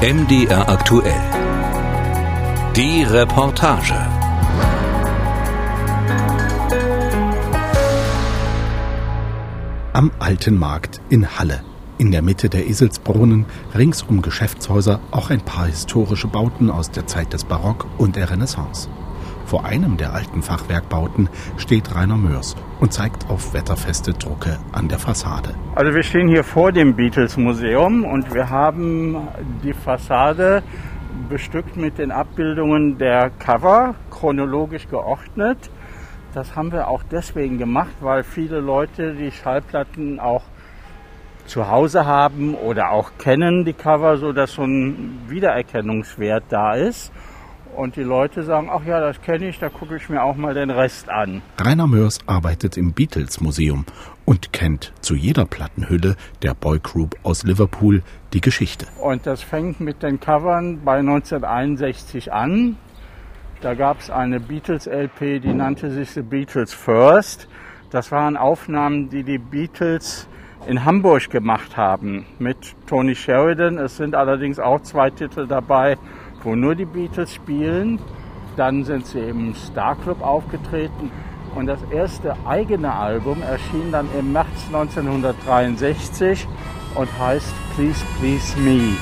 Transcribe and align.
MDR 0.00 0.68
aktuell. 0.68 1.20
Die 2.76 3.02
Reportage. 3.02 3.96
Am 9.92 10.12
Alten 10.20 10.56
Markt 10.56 11.00
in 11.08 11.36
Halle. 11.36 11.64
In 11.98 12.12
der 12.12 12.22
Mitte 12.22 12.48
der 12.48 12.68
Eselsbrunnen, 12.68 13.46
rings 13.74 14.04
um 14.04 14.22
Geschäftshäuser, 14.22 15.00
auch 15.10 15.30
ein 15.30 15.40
paar 15.40 15.66
historische 15.66 16.28
Bauten 16.28 16.70
aus 16.70 16.92
der 16.92 17.08
Zeit 17.08 17.32
des 17.32 17.42
Barock 17.42 17.88
und 17.98 18.14
der 18.14 18.30
Renaissance. 18.30 18.88
Vor 19.46 19.64
einem 19.64 19.96
der 19.96 20.12
alten 20.12 20.44
Fachwerkbauten 20.44 21.28
steht 21.56 21.92
Rainer 21.92 22.16
Mörs 22.16 22.54
und 22.80 22.92
zeigt 22.92 23.28
auf 23.28 23.54
wetterfeste 23.54 24.12
Drucke 24.12 24.58
an 24.72 24.88
der 24.88 24.98
Fassade. 24.98 25.54
Also 25.74 25.94
wir 25.94 26.02
stehen 26.02 26.28
hier 26.28 26.44
vor 26.44 26.72
dem 26.72 26.94
Beatles 26.94 27.36
Museum 27.36 28.04
und 28.04 28.32
wir 28.34 28.50
haben 28.50 29.28
die 29.62 29.72
Fassade 29.72 30.62
bestückt 31.28 31.76
mit 31.76 31.98
den 31.98 32.10
Abbildungen 32.10 32.98
der 32.98 33.30
Cover, 33.30 33.94
chronologisch 34.10 34.88
geordnet. 34.88 35.58
Das 36.34 36.54
haben 36.54 36.72
wir 36.72 36.88
auch 36.88 37.02
deswegen 37.10 37.58
gemacht, 37.58 37.94
weil 38.00 38.22
viele 38.22 38.60
Leute 38.60 39.14
die 39.14 39.30
Schallplatten 39.30 40.20
auch 40.20 40.42
zu 41.46 41.68
Hause 41.68 42.04
haben 42.04 42.54
oder 42.54 42.90
auch 42.90 43.12
kennen 43.18 43.64
die 43.64 43.72
Cover, 43.72 44.18
so 44.18 44.32
dass 44.32 44.52
so 44.52 44.62
ein 44.62 45.22
Wiedererkennungswert 45.28 46.44
da 46.50 46.74
ist 46.74 47.10
und 47.76 47.96
die 47.96 48.02
Leute 48.02 48.42
sagen, 48.42 48.68
ach 48.70 48.84
ja, 48.84 49.00
das 49.00 49.20
kenne 49.20 49.48
ich, 49.48 49.58
da 49.58 49.68
gucke 49.68 49.96
ich 49.96 50.08
mir 50.08 50.22
auch 50.22 50.36
mal 50.36 50.54
den 50.54 50.70
Rest 50.70 51.08
an. 51.08 51.42
Rainer 51.60 51.86
Mörs 51.86 52.18
arbeitet 52.26 52.76
im 52.76 52.92
Beatles 52.92 53.40
Museum 53.40 53.84
und 54.24 54.52
kennt 54.52 54.92
zu 55.00 55.14
jeder 55.14 55.46
Plattenhülle 55.46 56.16
der 56.42 56.54
Boy 56.54 56.78
Group 56.80 57.16
aus 57.22 57.44
Liverpool 57.44 58.02
die 58.32 58.40
Geschichte. 58.40 58.86
Und 59.00 59.26
das 59.26 59.42
fängt 59.42 59.80
mit 59.80 60.02
den 60.02 60.20
Covern 60.20 60.80
bei 60.84 60.98
1961 60.98 62.32
an. 62.32 62.76
Da 63.60 63.74
gab 63.74 64.00
es 64.00 64.10
eine 64.10 64.38
Beatles-LP, 64.38 65.40
die 65.40 65.52
nannte 65.52 65.90
sich 65.90 66.10
The 66.10 66.22
Beatles 66.22 66.72
First. 66.72 67.48
Das 67.90 68.12
waren 68.12 68.36
Aufnahmen, 68.36 69.08
die 69.08 69.24
die 69.24 69.38
Beatles 69.38 70.28
in 70.66 70.84
Hamburg 70.84 71.30
gemacht 71.30 71.76
haben 71.76 72.26
mit 72.38 72.74
Tony 72.86 73.14
Sheridan. 73.14 73.78
Es 73.78 73.96
sind 73.96 74.14
allerdings 74.14 74.58
auch 74.58 74.80
zwei 74.82 75.10
Titel 75.10 75.46
dabei 75.46 75.96
wo 76.42 76.54
nur 76.54 76.74
die 76.74 76.84
Beatles 76.84 77.34
spielen. 77.34 77.98
Dann 78.56 78.84
sind 78.84 79.06
sie 79.06 79.20
im 79.20 79.54
Star 79.54 79.96
Club 79.96 80.22
aufgetreten. 80.22 81.10
Und 81.54 81.66
das 81.66 81.80
erste 81.90 82.36
eigene 82.46 82.92
Album 82.92 83.42
erschien 83.42 83.90
dann 83.90 84.08
im 84.18 84.32
März 84.32 84.66
1963 84.66 86.46
und 86.94 87.08
heißt 87.18 87.52
Please 87.74 88.04
Please 88.18 88.58
Me. 88.60 88.96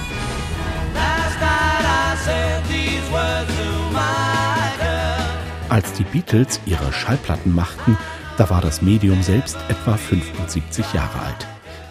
Als 5.68 5.92
die 5.94 6.04
Beatles 6.04 6.60
ihre 6.64 6.92
Schallplatten 6.92 7.54
machten, 7.54 7.98
da 8.38 8.48
war 8.50 8.60
das 8.60 8.82
Medium 8.82 9.22
selbst 9.22 9.58
etwa 9.68 9.96
75 9.96 10.92
Jahre 10.92 11.18
alt. 11.18 11.46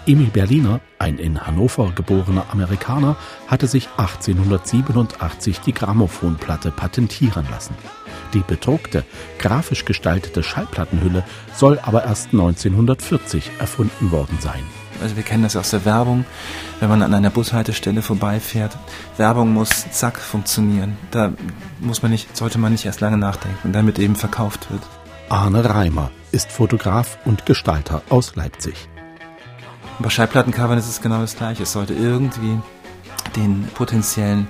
Emil 0.08 0.28
Berliner, 0.28 0.82
ein 1.00 1.18
in 1.18 1.48
Hannover 1.48 1.92
geborener 1.96 2.46
Amerikaner, 2.52 3.16
hatte 3.48 3.66
sich 3.66 3.90
1887 3.98 5.62
die 5.62 5.74
Grammophonplatte 5.74 6.70
patentieren 6.70 7.48
lassen. 7.50 7.74
Die 8.34 8.44
bedruckte, 8.46 9.04
grafisch 9.40 9.84
gestaltete 9.84 10.44
Schallplattenhülle 10.44 11.24
soll 11.56 11.80
aber 11.80 12.04
erst 12.04 12.34
1940 12.34 13.52
erfunden 13.60 14.12
worden 14.12 14.38
sein. 14.42 14.62
Also 15.02 15.16
wir 15.16 15.24
kennen 15.24 15.44
das 15.44 15.56
aus 15.56 15.72
der 15.72 15.86
Werbung, 15.86 16.26
wenn 16.80 16.90
man 16.90 17.02
an 17.02 17.14
einer 17.14 17.32
Bushaltestelle 17.32 18.02
vorbeifährt. 18.04 18.78
Werbung 19.18 19.54
muss 19.54 19.90
zack 19.92 20.20
funktionieren. 20.20 20.98
Da 21.12 21.34
muss 21.80 22.04
man 22.04 22.12
nicht, 22.12 22.38
sollte 22.38 22.60
man 22.60 22.72
nicht 22.72 22.86
erst 22.86 23.02
lange 23.02 23.18
nachdenken, 23.18 23.74
damit 23.74 23.98
eben 23.98 24.16
verkauft 24.16 24.70
wird. 24.70 24.82
Arne 25.30 25.66
Reimer 25.66 26.12
ist 26.32 26.52
Fotograf 26.52 27.18
und 27.26 27.48
Gestalter 27.48 28.04
aus 28.10 28.36
Leipzig. 28.36 28.88
Bei 29.98 30.10
Schallplattencovern 30.10 30.78
ist 30.78 30.90
es 30.90 31.02
genau 31.02 31.22
das 31.22 31.38
gleiche. 31.38 31.64
Es 31.64 31.72
sollte 31.72 31.94
irgendwie 31.94 32.60
den 33.36 33.66
potenziellen 33.74 34.48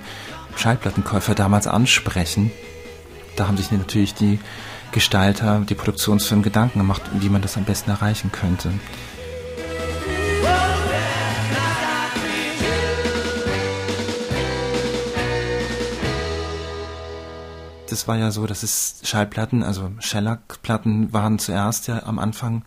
Schallplattenkäufer 0.56 1.34
damals 1.34 1.66
ansprechen. 1.66 2.50
Da 3.36 3.46
haben 3.46 3.56
sich 3.56 3.70
natürlich 3.70 4.14
die 4.14 4.40
Gestalter, 4.90 5.60
die 5.60 5.74
Produktionsfirmen 5.74 6.42
Gedanken 6.42 6.80
gemacht, 6.80 7.02
wie 7.12 7.28
man 7.28 7.42
das 7.42 7.56
am 7.56 7.64
besten 7.64 7.90
erreichen 7.90 8.32
könnte. 8.32 8.72
Das 17.88 18.08
war 18.08 18.16
ja 18.16 18.30
so, 18.30 18.46
dass 18.46 18.62
es 18.62 18.96
Schallplatten, 19.04 19.62
also 19.62 19.92
Shellac-Platten 20.00 21.12
waren 21.12 21.38
zuerst 21.38 21.86
ja 21.86 22.02
am 22.02 22.18
Anfang 22.18 22.64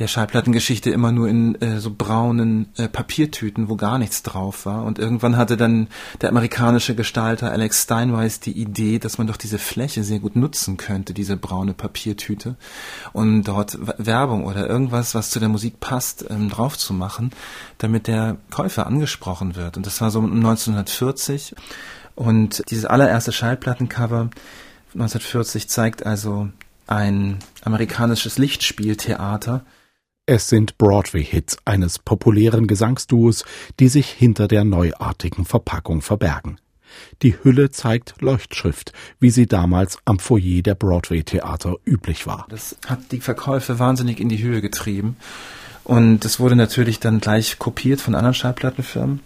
der 0.00 0.08
Schallplattengeschichte 0.08 0.90
immer 0.90 1.12
nur 1.12 1.28
in 1.28 1.60
äh, 1.60 1.78
so 1.78 1.94
braunen 1.96 2.70
äh, 2.76 2.88
Papiertüten, 2.88 3.68
wo 3.68 3.76
gar 3.76 3.98
nichts 3.98 4.22
drauf 4.22 4.64
war. 4.64 4.84
Und 4.84 4.98
irgendwann 4.98 5.36
hatte 5.36 5.58
dann 5.58 5.88
der 6.22 6.30
amerikanische 6.30 6.94
Gestalter 6.94 7.52
Alex 7.52 7.82
Steinweiss 7.82 8.40
die 8.40 8.58
Idee, 8.58 8.98
dass 8.98 9.18
man 9.18 9.26
doch 9.26 9.36
diese 9.36 9.58
Fläche 9.58 10.02
sehr 10.02 10.18
gut 10.18 10.36
nutzen 10.36 10.78
könnte, 10.78 11.12
diese 11.12 11.36
braune 11.36 11.74
Papiertüte, 11.74 12.56
und 13.12 13.44
dort 13.44 13.78
Werbung 13.98 14.46
oder 14.46 14.66
irgendwas, 14.66 15.14
was 15.14 15.28
zu 15.30 15.38
der 15.38 15.50
Musik 15.50 15.80
passt, 15.80 16.24
ähm, 16.30 16.48
drauf 16.48 16.78
zu 16.78 16.94
machen, 16.94 17.30
damit 17.76 18.06
der 18.06 18.38
Käufer 18.50 18.86
angesprochen 18.86 19.54
wird. 19.54 19.76
Und 19.76 19.84
das 19.84 20.00
war 20.00 20.10
so 20.10 20.20
1940. 20.20 21.54
Und 22.14 22.64
dieses 22.70 22.86
allererste 22.86 23.32
Schallplattencover 23.32 24.30
1940 24.94 25.68
zeigt 25.68 26.06
also 26.06 26.48
ein 26.86 27.38
amerikanisches 27.62 28.38
Lichtspieltheater, 28.38 29.62
es 30.30 30.48
sind 30.48 30.78
Broadway-Hits 30.78 31.58
eines 31.64 31.98
populären 31.98 32.68
Gesangsduos, 32.68 33.44
die 33.80 33.88
sich 33.88 34.08
hinter 34.08 34.46
der 34.46 34.62
neuartigen 34.62 35.44
Verpackung 35.44 36.02
verbergen. 36.02 36.60
Die 37.22 37.34
Hülle 37.42 37.72
zeigt 37.72 38.14
Leuchtschrift, 38.20 38.92
wie 39.18 39.30
sie 39.30 39.46
damals 39.46 39.98
am 40.04 40.20
Foyer 40.20 40.62
der 40.62 40.76
Broadway-Theater 40.76 41.74
üblich 41.84 42.28
war. 42.28 42.46
Das 42.48 42.76
hat 42.86 43.10
die 43.10 43.18
Verkäufe 43.20 43.80
wahnsinnig 43.80 44.20
in 44.20 44.28
die 44.28 44.40
Höhe 44.40 44.60
getrieben. 44.60 45.16
Und 45.82 46.24
es 46.24 46.38
wurde 46.38 46.54
natürlich 46.54 47.00
dann 47.00 47.18
gleich 47.18 47.58
kopiert 47.58 48.00
von 48.00 48.14
anderen 48.14 48.34
Schallplattenfirmen. 48.34 49.18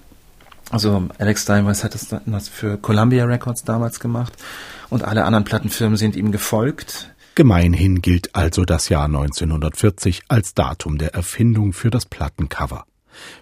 Also 0.70 1.06
Alex 1.18 1.42
Steinweiss 1.42 1.84
hat 1.84 1.94
das 1.94 2.48
für 2.48 2.78
Columbia 2.78 3.26
Records 3.26 3.64
damals 3.64 4.00
gemacht 4.00 4.32
und 4.88 5.04
alle 5.04 5.26
anderen 5.26 5.44
Plattenfirmen 5.44 5.98
sind 5.98 6.16
ihm 6.16 6.32
gefolgt. 6.32 7.13
Gemeinhin 7.36 8.00
gilt 8.00 8.36
also 8.36 8.64
das 8.64 8.88
Jahr 8.88 9.06
1940 9.06 10.22
als 10.28 10.54
Datum 10.54 10.98
der 10.98 11.14
Erfindung 11.14 11.72
für 11.72 11.90
das 11.90 12.06
Plattencover. 12.06 12.84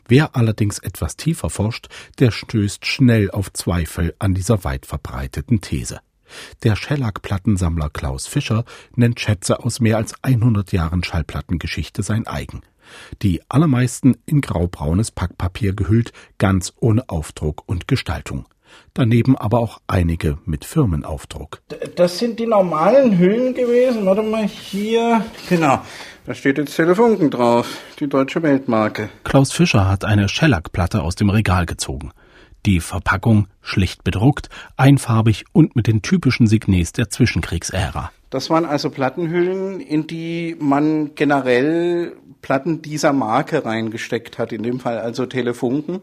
Wer 0.08 0.34
allerdings 0.34 0.78
etwas 0.78 1.16
tiefer 1.18 1.50
forscht, 1.50 1.88
der 2.18 2.30
stößt 2.30 2.86
schnell 2.86 3.30
auf 3.30 3.52
Zweifel 3.52 4.14
an 4.18 4.32
dieser 4.32 4.64
weit 4.64 4.86
verbreiteten 4.86 5.60
These. 5.60 6.00
Der 6.62 6.74
Shellac-Plattensammler 6.74 7.90
Klaus 7.90 8.26
Fischer 8.26 8.64
nennt 8.96 9.20
Schätze 9.20 9.62
aus 9.62 9.80
mehr 9.80 9.98
als 9.98 10.14
100 10.22 10.72
Jahren 10.72 11.04
Schallplattengeschichte 11.04 12.02
sein 12.02 12.26
eigen. 12.26 12.62
Die 13.20 13.42
allermeisten 13.50 14.16
in 14.24 14.40
graubraunes 14.40 15.10
Packpapier 15.10 15.74
gehüllt, 15.74 16.14
ganz 16.38 16.72
ohne 16.80 17.10
Aufdruck 17.10 17.68
und 17.68 17.88
Gestaltung 17.88 18.46
daneben 18.94 19.36
aber 19.36 19.58
auch 19.60 19.80
einige 19.86 20.38
mit 20.44 20.64
Firmenaufdruck. 20.64 21.60
Das 21.96 22.18
sind 22.18 22.38
die 22.38 22.46
normalen 22.46 23.18
Hüllen 23.18 23.54
gewesen. 23.54 24.06
Warte 24.06 24.22
mal 24.22 24.46
hier. 24.46 25.24
Genau. 25.48 25.80
Da 26.24 26.34
steht 26.34 26.58
jetzt 26.58 26.76
Telefunken 26.76 27.30
drauf, 27.30 27.78
die 27.98 28.08
deutsche 28.08 28.42
Weltmarke. 28.42 29.08
Klaus 29.24 29.52
Fischer 29.52 29.88
hat 29.88 30.04
eine 30.04 30.28
Shellac-Platte 30.28 31.02
aus 31.02 31.16
dem 31.16 31.30
Regal 31.30 31.66
gezogen. 31.66 32.12
Die 32.64 32.78
Verpackung 32.78 33.48
schlicht 33.60 34.04
bedruckt, 34.04 34.48
einfarbig 34.76 35.44
und 35.52 35.74
mit 35.74 35.88
den 35.88 36.00
typischen 36.02 36.46
Signes 36.46 36.92
der 36.92 37.10
Zwischenkriegsära. 37.10 38.12
Das 38.30 38.50
waren 38.50 38.64
also 38.64 38.88
Plattenhüllen, 38.88 39.80
in 39.80 40.06
die 40.06 40.56
man 40.60 41.16
generell 41.16 42.12
Platten 42.40 42.80
dieser 42.80 43.12
Marke 43.12 43.64
reingesteckt 43.64 44.38
hat, 44.38 44.52
in 44.52 44.62
dem 44.62 44.80
Fall 44.80 44.98
also 44.98 45.26
Telefunken. 45.26 46.00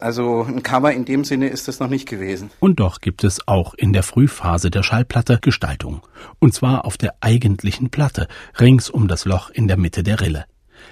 Also 0.00 0.44
ein 0.44 0.62
Cover 0.62 0.92
in 0.92 1.04
dem 1.04 1.24
Sinne 1.24 1.48
ist 1.48 1.66
es 1.66 1.80
noch 1.80 1.88
nicht 1.88 2.08
gewesen. 2.08 2.50
Und 2.60 2.78
doch 2.78 3.00
gibt 3.00 3.24
es 3.24 3.48
auch 3.48 3.74
in 3.74 3.92
der 3.92 4.04
Frühphase 4.04 4.70
der 4.70 4.84
Schallplatte 4.84 5.38
Gestaltung. 5.40 6.02
Und 6.38 6.54
zwar 6.54 6.84
auf 6.84 6.96
der 6.96 7.16
eigentlichen 7.20 7.90
Platte, 7.90 8.28
rings 8.60 8.88
um 8.88 9.08
das 9.08 9.24
Loch 9.24 9.50
in 9.50 9.66
der 9.66 9.76
Mitte 9.76 10.04
der 10.04 10.20
Rille. 10.20 10.44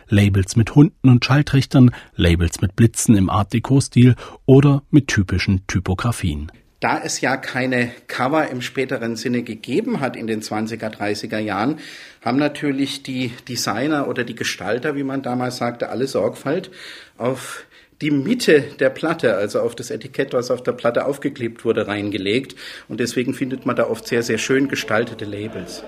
Labels 0.09 0.57
mit 0.57 0.75
Hunden 0.75 1.09
und 1.09 1.25
Schalltrichtern, 1.25 1.93
Labels 2.17 2.61
mit 2.61 2.75
Blitzen 2.75 3.17
im 3.17 3.31
Art 3.31 3.53
Deco-Stil 3.53 4.17
oder 4.45 4.83
mit 4.91 5.07
typischen 5.07 5.65
Typografien. 5.69 6.51
Da 6.81 6.99
es 6.99 7.21
ja 7.21 7.37
keine 7.37 7.93
Cover 8.09 8.49
im 8.49 8.61
späteren 8.61 9.15
Sinne 9.15 9.43
gegeben 9.43 10.01
hat 10.01 10.17
in 10.17 10.27
den 10.27 10.43
20er, 10.43 10.91
30er 10.91 11.39
Jahren, 11.39 11.79
haben 12.23 12.39
natürlich 12.39 13.05
die 13.05 13.33
Designer 13.49 14.09
oder 14.09 14.25
die 14.25 14.35
Gestalter, 14.35 14.97
wie 14.97 15.05
man 15.05 15.23
damals 15.23 15.59
sagte, 15.59 15.91
alle 15.91 16.09
Sorgfalt 16.09 16.71
auf 17.17 17.65
die 18.03 18.11
Mitte 18.11 18.63
der 18.79 18.91
Platte, 18.91 19.37
also 19.37 19.61
auf 19.61 19.75
das 19.75 19.91
Etikett, 19.91 20.33
was 20.33 20.51
auf 20.51 20.63
der 20.63 20.73
Platte 20.73 21.07
aufgeklebt 21.07 21.65
wurde, 21.65 21.87
reingelegt. 21.87 22.55
Und 22.89 23.01
deswegen 23.01 23.35
findet 23.35 23.65
man 23.65 23.77
da 23.77 23.89
oft 23.89 24.07
sehr, 24.07 24.23
sehr 24.23 24.39
schön 24.39 24.69
gestaltete 24.69 25.25
Labels. 25.25 25.83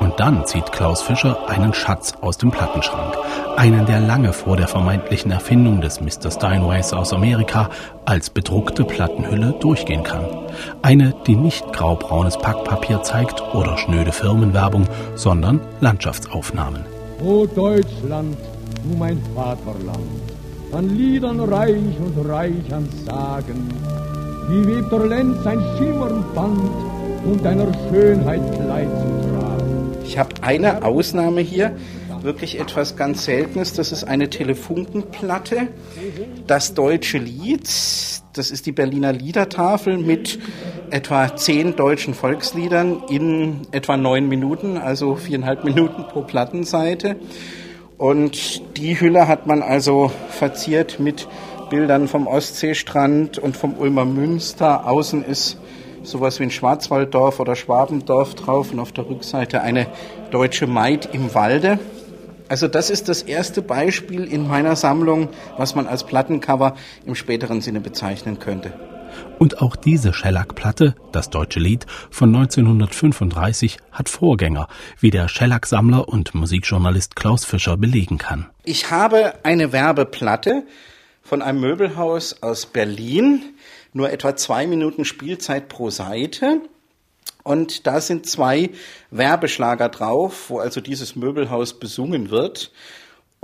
Und 0.00 0.18
dann 0.18 0.44
zieht 0.44 0.72
Klaus 0.72 1.02
Fischer 1.02 1.48
einen 1.48 1.72
Schatz 1.72 2.14
aus 2.20 2.36
dem 2.36 2.50
Plattenschrank. 2.50 3.16
Einen, 3.56 3.86
der 3.86 4.00
lange 4.00 4.32
vor 4.32 4.56
der 4.56 4.66
vermeintlichen 4.66 5.30
Erfindung 5.30 5.80
des 5.80 6.00
Mr. 6.00 6.32
Steinways 6.32 6.92
aus 6.92 7.12
Amerika 7.12 7.70
als 8.04 8.28
bedruckte 8.28 8.84
Plattenhülle 8.84 9.54
durchgehen 9.60 10.02
kann. 10.02 10.26
Eine, 10.82 11.14
die 11.26 11.36
nicht 11.36 11.72
graubraunes 11.72 12.36
Packpapier 12.38 13.02
zeigt 13.02 13.40
oder 13.54 13.78
schnöde 13.78 14.10
Firmenwerbung, 14.10 14.88
sondern 15.14 15.60
Landschaftsaufnahmen. 15.80 16.84
O 17.22 17.46
Deutschland, 17.46 18.36
du 18.82 18.96
mein 18.96 19.22
Vaterland, 19.34 20.33
an 20.74 20.96
Liedern 20.96 21.40
reich 21.40 21.98
und 22.00 22.28
reich 22.28 22.72
an 22.72 22.88
Sagen, 23.06 23.68
wie 24.48 24.66
webt 24.66 24.90
der 24.90 25.06
Lenz 25.06 25.46
ein 25.46 25.62
schimmernd 25.78 26.34
Band, 26.34 26.58
um 27.24 27.40
deiner 27.42 27.72
Schönheit 27.88 28.42
Kleid 28.54 28.88
zu 28.88 29.28
tragen. 29.28 29.92
Ich 30.04 30.18
habe 30.18 30.30
eine 30.42 30.84
Ausnahme 30.84 31.40
hier, 31.40 31.76
wirklich 32.22 32.58
etwas 32.58 32.96
ganz 32.96 33.24
Seltenes. 33.24 33.74
Das 33.74 33.92
ist 33.92 34.04
eine 34.04 34.30
Telefunkenplatte. 34.30 35.68
Das 36.46 36.74
deutsche 36.74 37.18
Lied, 37.18 37.68
das 38.32 38.50
ist 38.50 38.66
die 38.66 38.72
Berliner 38.72 39.12
Liedertafel 39.12 39.98
mit 39.98 40.40
etwa 40.90 41.36
zehn 41.36 41.76
deutschen 41.76 42.14
Volksliedern 42.14 43.02
in 43.08 43.60
etwa 43.70 43.96
neun 43.96 44.28
Minuten, 44.28 44.76
also 44.76 45.14
viereinhalb 45.14 45.64
Minuten 45.64 46.04
pro 46.08 46.22
Plattenseite. 46.22 47.16
Und 47.98 48.76
die 48.76 48.98
Hülle 48.98 49.28
hat 49.28 49.46
man 49.46 49.62
also 49.62 50.10
verziert 50.30 50.98
mit 50.98 51.28
Bildern 51.70 52.08
vom 52.08 52.26
Ostseestrand 52.26 53.38
und 53.38 53.56
vom 53.56 53.78
Ulmer 53.78 54.04
Münster. 54.04 54.86
Außen 54.86 55.24
ist 55.24 55.58
sowas 56.02 56.38
wie 56.38 56.44
ein 56.44 56.50
Schwarzwalddorf 56.50 57.40
oder 57.40 57.56
Schwabendorf 57.56 58.34
drauf 58.34 58.72
und 58.72 58.80
auf 58.80 58.92
der 58.92 59.08
Rückseite 59.08 59.60
eine 59.60 59.86
deutsche 60.30 60.66
Maid 60.66 61.08
im 61.12 61.34
Walde. 61.34 61.78
Also 62.48 62.68
das 62.68 62.90
ist 62.90 63.08
das 63.08 63.22
erste 63.22 63.62
Beispiel 63.62 64.24
in 64.24 64.46
meiner 64.46 64.76
Sammlung, 64.76 65.28
was 65.56 65.74
man 65.74 65.86
als 65.86 66.04
Plattencover 66.04 66.74
im 67.06 67.14
späteren 67.14 67.60
Sinne 67.60 67.80
bezeichnen 67.80 68.38
könnte. 68.38 68.72
Und 69.38 69.60
auch 69.60 69.76
diese 69.76 70.12
Schellack-Platte, 70.12 70.94
das 71.12 71.30
deutsche 71.30 71.60
Lied 71.60 71.86
von 72.10 72.34
1935, 72.34 73.78
hat 73.92 74.08
Vorgänger, 74.08 74.68
wie 75.00 75.10
der 75.10 75.28
Schellack-Sammler 75.28 76.08
und 76.08 76.34
Musikjournalist 76.34 77.16
Klaus 77.16 77.44
Fischer 77.44 77.76
belegen 77.76 78.18
kann. 78.18 78.46
Ich 78.64 78.90
habe 78.90 79.34
eine 79.42 79.72
Werbeplatte 79.72 80.64
von 81.22 81.42
einem 81.42 81.60
Möbelhaus 81.60 82.42
aus 82.42 82.66
Berlin, 82.66 83.42
nur 83.92 84.10
etwa 84.12 84.36
zwei 84.36 84.66
Minuten 84.66 85.04
Spielzeit 85.04 85.68
pro 85.68 85.90
Seite. 85.90 86.60
Und 87.42 87.86
da 87.86 88.00
sind 88.00 88.26
zwei 88.26 88.70
Werbeschlager 89.10 89.88
drauf, 89.88 90.48
wo 90.48 90.58
also 90.58 90.80
dieses 90.80 91.16
Möbelhaus 91.16 91.78
besungen 91.78 92.30
wird. 92.30 92.72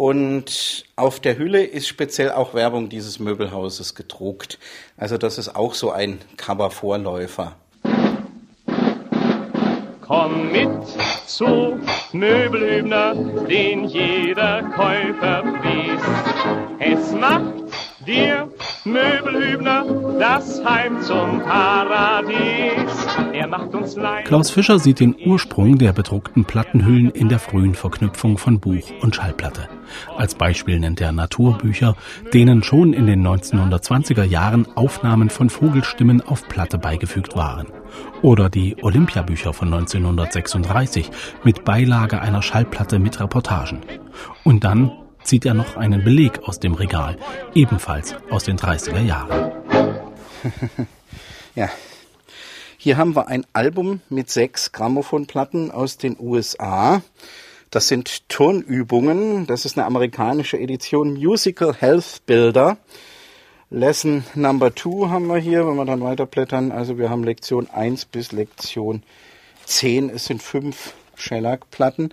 Und 0.00 0.86
auf 0.96 1.20
der 1.20 1.36
Hülle 1.36 1.62
ist 1.62 1.86
speziell 1.86 2.30
auch 2.30 2.54
Werbung 2.54 2.88
dieses 2.88 3.18
Möbelhauses 3.18 3.94
gedruckt. 3.94 4.58
Also 4.96 5.18
das 5.18 5.36
ist 5.36 5.54
auch 5.54 5.74
so 5.74 5.90
ein 5.90 6.20
Cover-Vorläufer. 6.38 7.54
Komm 10.00 10.52
mit 10.52 10.70
zu 11.26 11.78
Möbelhübner, 12.12 13.14
den 13.46 13.84
jeder 13.84 14.62
Käufer 14.74 15.42
pries. 15.60 16.00
Es 16.78 17.12
macht 17.12 17.52
dir 18.06 18.49
Möbelhübner, 18.84 19.84
das 20.18 20.64
Heim 20.64 21.02
zum 21.02 21.42
Paradies. 21.42 23.06
Er 23.32 23.46
macht 23.46 23.74
uns 23.74 23.94
leid. 23.96 24.24
Klaus 24.24 24.50
Fischer 24.50 24.78
sieht 24.78 25.00
den 25.00 25.14
Ursprung 25.26 25.76
der 25.76 25.92
bedruckten 25.92 26.46
Plattenhüllen 26.46 27.10
in 27.10 27.28
der 27.28 27.38
frühen 27.38 27.74
Verknüpfung 27.74 28.38
von 28.38 28.58
Buch 28.58 28.90
und 29.02 29.14
Schallplatte. 29.14 29.68
Als 30.16 30.34
Beispiel 30.34 30.80
nennt 30.80 31.00
er 31.00 31.12
Naturbücher, 31.12 31.94
denen 32.32 32.62
schon 32.62 32.94
in 32.94 33.06
den 33.06 33.26
1920er 33.26 34.24
Jahren 34.24 34.66
Aufnahmen 34.76 35.28
von 35.28 35.50
Vogelstimmen 35.50 36.22
auf 36.22 36.48
Platte 36.48 36.78
beigefügt 36.78 37.36
waren. 37.36 37.66
Oder 38.22 38.48
die 38.48 38.76
Olympiabücher 38.82 39.52
von 39.52 39.72
1936 39.72 41.10
mit 41.44 41.64
Beilage 41.64 42.20
einer 42.20 42.40
Schallplatte 42.40 42.98
mit 42.98 43.20
Reportagen. 43.20 43.80
Und 44.44 44.64
dann 44.64 44.92
zieht 45.30 45.46
er 45.46 45.54
noch 45.54 45.76
einen 45.76 46.02
Beleg 46.02 46.40
aus 46.48 46.58
dem 46.58 46.74
Regal, 46.74 47.16
ebenfalls 47.54 48.16
aus 48.30 48.42
den 48.42 48.58
30er 48.58 49.00
Jahren. 49.00 49.52
ja. 51.54 51.68
Hier 52.76 52.96
haben 52.96 53.14
wir 53.14 53.28
ein 53.28 53.46
Album 53.52 54.00
mit 54.08 54.28
sechs 54.28 54.72
Grammophonplatten 54.72 55.70
aus 55.70 55.98
den 55.98 56.16
USA. 56.18 57.02
Das 57.70 57.86
sind 57.86 58.28
Turnübungen. 58.28 59.46
Das 59.46 59.66
ist 59.66 59.78
eine 59.78 59.86
amerikanische 59.86 60.58
Edition 60.58 61.12
Musical 61.12 61.76
Health 61.76 62.22
Builder. 62.26 62.78
Lesson 63.70 64.24
Number 64.34 64.74
Two 64.74 65.10
haben 65.10 65.28
wir 65.28 65.38
hier, 65.38 65.64
wenn 65.64 65.76
wir 65.76 65.84
dann 65.84 66.02
weiterblättern. 66.02 66.72
Also 66.72 66.98
wir 66.98 67.08
haben 67.08 67.22
Lektion 67.22 67.70
1 67.70 68.06
bis 68.06 68.32
Lektion 68.32 69.04
10. 69.64 70.10
Es 70.10 70.24
sind 70.24 70.42
fünf 70.42 70.94
Shellac-Platten. 71.14 72.12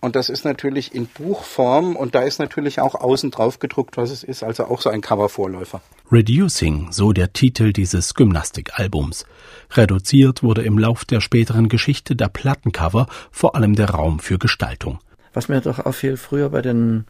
Und 0.00 0.14
das 0.14 0.28
ist 0.28 0.44
natürlich 0.44 0.94
in 0.94 1.06
Buchform 1.06 1.96
und 1.96 2.14
da 2.14 2.20
ist 2.20 2.38
natürlich 2.38 2.80
auch 2.80 2.94
außen 2.94 3.30
drauf 3.30 3.58
gedruckt, 3.58 3.96
was 3.96 4.10
es 4.10 4.22
ist, 4.22 4.42
also 4.42 4.66
auch 4.66 4.80
so 4.80 4.90
ein 4.90 5.00
Covervorläufer. 5.00 5.80
Reducing, 6.12 6.92
so 6.92 7.12
der 7.12 7.32
Titel 7.32 7.72
dieses 7.72 8.14
Gymnastikalbums. 8.14 9.26
Reduziert 9.72 10.42
wurde 10.42 10.62
im 10.62 10.78
Lauf 10.78 11.04
der 11.04 11.20
späteren 11.20 11.68
Geschichte 11.68 12.14
der 12.14 12.28
Plattencover 12.28 13.06
vor 13.30 13.56
allem 13.56 13.74
der 13.74 13.90
Raum 13.90 14.20
für 14.20 14.38
Gestaltung. 14.38 14.98
Was 15.32 15.48
mir 15.48 15.60
doch 15.60 15.84
auffiel 15.84 16.16
früher 16.16 16.50
bei 16.50 16.62
den, 16.62 17.06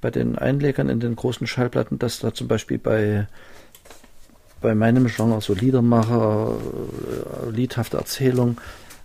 bei 0.00 0.10
den 0.10 0.38
Einlegern 0.38 0.88
in 0.88 1.00
den 1.00 1.16
großen 1.16 1.46
Schallplatten, 1.46 1.98
dass 1.98 2.20
da 2.20 2.32
zum 2.32 2.48
Beispiel 2.48 2.78
bei 2.78 3.26
bei 4.60 4.74
meinem 4.74 5.06
Genre 5.06 5.40
so 5.40 5.54
Liedermacher, 5.54 6.56
äh, 7.46 7.50
liedhafte 7.50 7.96
Erzählung, 7.96 8.60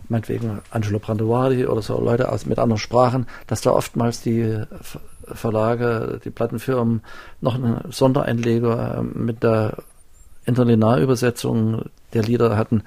meinetwegen 0.10 0.62
Angelo 0.72 1.00
Branduardi 1.00 1.66
oder 1.66 1.82
so 1.82 2.00
Leute 2.00 2.32
aus, 2.32 2.46
mit 2.46 2.60
anderen 2.60 2.80
Sprachen, 2.80 3.28
dass 3.48 3.62
da 3.62 3.72
oftmals 3.72 4.22
die 4.22 4.64
Verlage, 5.28 6.20
die 6.24 6.30
Plattenfirmen 6.30 7.02
noch 7.42 7.56
einen 7.56 7.92
Sondereinleger 7.92 8.98
ähm, 9.00 9.26
mit 9.26 9.44
der 9.44 9.78
Interlinearübersetzung 10.46 11.86
der 12.14 12.24
Lieder 12.24 12.58
hatten, 12.58 12.84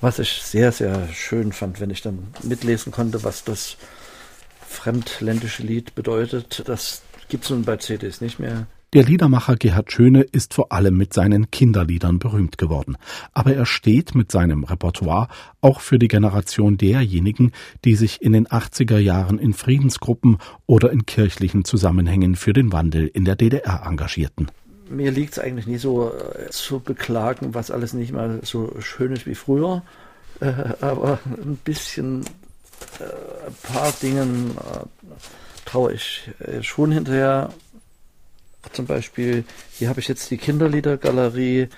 was 0.00 0.18
ich 0.18 0.42
sehr, 0.42 0.72
sehr 0.72 1.08
schön 1.08 1.52
fand, 1.52 1.80
wenn 1.80 1.90
ich 1.90 2.02
dann 2.02 2.28
mitlesen 2.42 2.92
konnte, 2.92 3.24
was 3.24 3.44
das 3.44 3.76
fremdländische 4.66 5.62
Lied 5.62 5.94
bedeutet. 5.94 6.62
Das 6.66 7.02
gibt 7.28 7.44
es 7.44 7.50
nun 7.50 7.64
bei 7.64 7.76
CDs 7.76 8.20
nicht 8.20 8.38
mehr. 8.38 8.66
Der 8.92 9.04
Liedermacher 9.04 9.54
Gerhard 9.54 9.92
Schöne 9.92 10.22
ist 10.22 10.52
vor 10.52 10.72
allem 10.72 10.96
mit 10.96 11.14
seinen 11.14 11.52
Kinderliedern 11.52 12.18
berühmt 12.18 12.58
geworden. 12.58 12.96
Aber 13.32 13.54
er 13.54 13.64
steht 13.64 14.16
mit 14.16 14.32
seinem 14.32 14.64
Repertoire 14.64 15.28
auch 15.60 15.80
für 15.80 16.00
die 16.00 16.08
Generation 16.08 16.76
derjenigen, 16.76 17.52
die 17.84 17.94
sich 17.94 18.20
in 18.20 18.32
den 18.32 18.48
80er 18.48 18.98
Jahren 18.98 19.38
in 19.38 19.52
Friedensgruppen 19.52 20.38
oder 20.66 20.90
in 20.90 21.06
kirchlichen 21.06 21.64
Zusammenhängen 21.64 22.34
für 22.34 22.52
den 22.52 22.72
Wandel 22.72 23.06
in 23.06 23.24
der 23.24 23.36
DDR 23.36 23.86
engagierten. 23.86 24.48
Mir 24.88 25.12
liegt 25.12 25.34
es 25.34 25.38
eigentlich 25.38 25.68
nie 25.68 25.78
so 25.78 26.12
äh, 26.12 26.50
zu 26.50 26.80
beklagen, 26.80 27.54
was 27.54 27.70
alles 27.70 27.92
nicht 27.92 28.12
mal 28.12 28.40
so 28.42 28.74
schön 28.80 29.12
ist 29.12 29.24
wie 29.26 29.36
früher. 29.36 29.82
Äh, 30.40 30.72
aber 30.80 31.18
ein 31.26 31.58
bisschen, 31.62 32.24
äh, 32.98 33.46
ein 33.46 33.74
paar 33.74 33.92
Dingen 34.00 34.56
traue 35.66 35.92
ich 35.92 36.30
schon 36.62 36.92
hinterher 36.92 37.50
zum 38.72 38.86
Beispiel, 38.86 39.44
hier 39.72 39.88
habe 39.88 40.00
ich 40.00 40.08
jetzt 40.08 40.30
die 40.30 40.36
Kinderliedergalerie. 40.36 41.68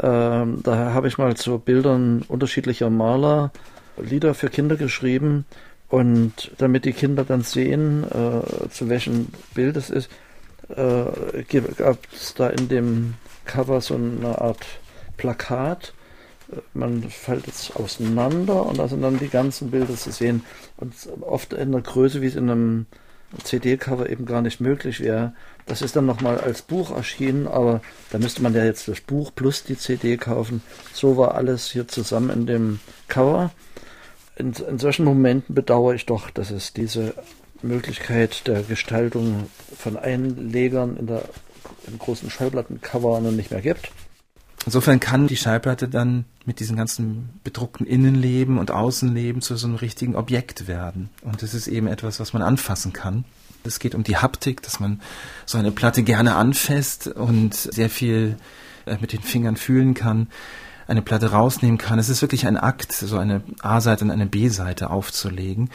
Ähm, 0.00 0.60
da 0.62 0.92
habe 0.92 1.08
ich 1.08 1.18
mal 1.18 1.36
zu 1.36 1.58
Bildern 1.58 2.24
unterschiedlicher 2.28 2.90
Maler 2.90 3.52
Lieder 3.98 4.34
für 4.34 4.48
Kinder 4.48 4.76
geschrieben. 4.76 5.44
Und 5.88 6.52
damit 6.56 6.86
die 6.86 6.94
Kinder 6.94 7.24
dann 7.24 7.42
sehen, 7.42 8.04
äh, 8.04 8.68
zu 8.70 8.88
welchem 8.88 9.28
Bild 9.54 9.76
es 9.76 9.90
ist, 9.90 10.10
äh, 10.70 11.42
gab 11.76 11.98
es 12.14 12.32
da 12.34 12.48
in 12.48 12.68
dem 12.68 13.14
Cover 13.44 13.80
so 13.82 13.94
eine 13.94 14.40
Art 14.40 14.64
Plakat. 15.18 15.92
Man 16.72 17.02
fällt 17.10 17.46
es 17.46 17.76
auseinander 17.76 18.64
und 18.64 18.78
da 18.78 18.88
sind 18.88 19.02
dann 19.02 19.18
die 19.18 19.28
ganzen 19.28 19.70
Bilder 19.70 19.94
zu 19.94 20.10
sehen. 20.12 20.44
Und 20.78 20.94
oft 21.20 21.52
in 21.52 21.72
der 21.72 21.82
Größe, 21.82 22.22
wie 22.22 22.26
es 22.26 22.36
in 22.36 22.50
einem 22.50 22.86
CD-Cover 23.44 24.08
eben 24.08 24.26
gar 24.26 24.42
nicht 24.42 24.60
möglich 24.60 25.00
wäre. 25.00 25.34
Das 25.66 25.82
ist 25.82 25.96
dann 25.96 26.06
nochmal 26.06 26.38
als 26.38 26.62
Buch 26.62 26.90
erschienen, 26.90 27.46
aber 27.46 27.80
da 28.10 28.18
müsste 28.18 28.42
man 28.42 28.54
ja 28.54 28.64
jetzt 28.64 28.88
das 28.88 29.00
Buch 29.00 29.32
plus 29.34 29.64
die 29.64 29.78
CD 29.78 30.16
kaufen. 30.16 30.62
So 30.92 31.16
war 31.16 31.34
alles 31.34 31.70
hier 31.70 31.86
zusammen 31.88 32.30
in 32.30 32.46
dem 32.46 32.80
Cover. 33.08 33.50
In, 34.36 34.52
in 34.52 34.78
solchen 34.78 35.04
Momenten 35.04 35.54
bedauere 35.54 35.94
ich 35.94 36.06
doch, 36.06 36.30
dass 36.30 36.50
es 36.50 36.72
diese 36.72 37.14
Möglichkeit 37.62 38.46
der 38.46 38.62
Gestaltung 38.62 39.46
von 39.76 39.96
Einlegern 39.96 40.96
in 40.96 41.06
der 41.06 41.22
im 41.86 41.98
großen 41.98 42.30
Schallplattencover 42.30 43.20
noch 43.20 43.30
nicht 43.30 43.50
mehr 43.50 43.60
gibt. 43.60 43.90
Insofern 44.64 45.00
kann 45.00 45.26
die 45.26 45.36
Schallplatte 45.36 45.88
dann 45.88 46.24
mit 46.44 46.60
diesem 46.60 46.76
ganzen 46.76 47.40
bedruckten 47.42 47.86
Innenleben 47.86 48.58
und 48.58 48.70
Außenleben 48.70 49.42
zu 49.42 49.56
so 49.56 49.66
einem 49.66 49.76
richtigen 49.76 50.14
Objekt 50.14 50.68
werden. 50.68 51.10
Und 51.22 51.42
das 51.42 51.54
ist 51.54 51.66
eben 51.66 51.88
etwas, 51.88 52.20
was 52.20 52.32
man 52.32 52.42
anfassen 52.42 52.92
kann. 52.92 53.24
Es 53.64 53.78
geht 53.78 53.94
um 53.94 54.02
die 54.02 54.16
Haptik, 54.16 54.62
dass 54.62 54.80
man 54.80 55.00
so 55.46 55.58
eine 55.58 55.70
Platte 55.70 56.02
gerne 56.02 56.36
anfasst 56.36 57.08
und 57.08 57.54
sehr 57.54 57.90
viel 57.90 58.36
äh, 58.86 58.96
mit 59.00 59.12
den 59.12 59.22
Fingern 59.22 59.56
fühlen 59.56 59.94
kann 59.94 60.28
eine 60.92 61.02
Platte 61.02 61.30
rausnehmen 61.30 61.78
kann. 61.78 61.98
Es 61.98 62.08
ist 62.08 62.22
wirklich 62.22 62.46
ein 62.46 62.56
Akt, 62.56 62.92
so 62.92 63.18
eine 63.18 63.42
A-Seite 63.62 64.04
und 64.04 64.10
eine 64.10 64.26
B-Seite 64.26 64.90
aufzulegen. 64.90 65.70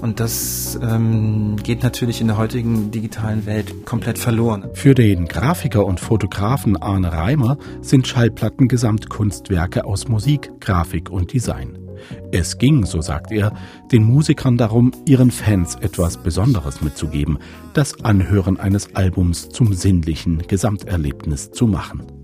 Und 0.00 0.20
das 0.20 0.78
ähm, 0.82 1.56
geht 1.62 1.82
natürlich 1.82 2.20
in 2.20 2.28
der 2.28 2.36
heutigen 2.36 2.90
digitalen 2.90 3.46
Welt 3.46 3.86
komplett 3.86 4.18
verloren. 4.18 4.68
Für 4.74 4.94
den 4.94 5.26
Grafiker 5.26 5.84
und 5.84 6.00
Fotografen 6.00 6.76
Arne 6.76 7.12
Reimer 7.12 7.58
sind 7.80 8.06
Schallplatten 8.06 8.68
Gesamtkunstwerke 8.68 9.84
aus 9.84 10.08
Musik, 10.08 10.50
Grafik 10.60 11.10
und 11.10 11.32
Design. 11.32 11.89
Es 12.32 12.58
ging, 12.58 12.86
so 12.86 13.00
sagt 13.00 13.32
er, 13.32 13.52
den 13.92 14.04
Musikern 14.04 14.56
darum, 14.56 14.92
ihren 15.06 15.30
Fans 15.30 15.76
etwas 15.76 16.16
Besonderes 16.16 16.80
mitzugeben, 16.80 17.38
das 17.74 18.04
Anhören 18.04 18.58
eines 18.58 18.94
Albums 18.94 19.48
zum 19.48 19.72
sinnlichen 19.72 20.38
Gesamterlebnis 20.46 21.50
zu 21.50 21.66
machen. 21.66 22.19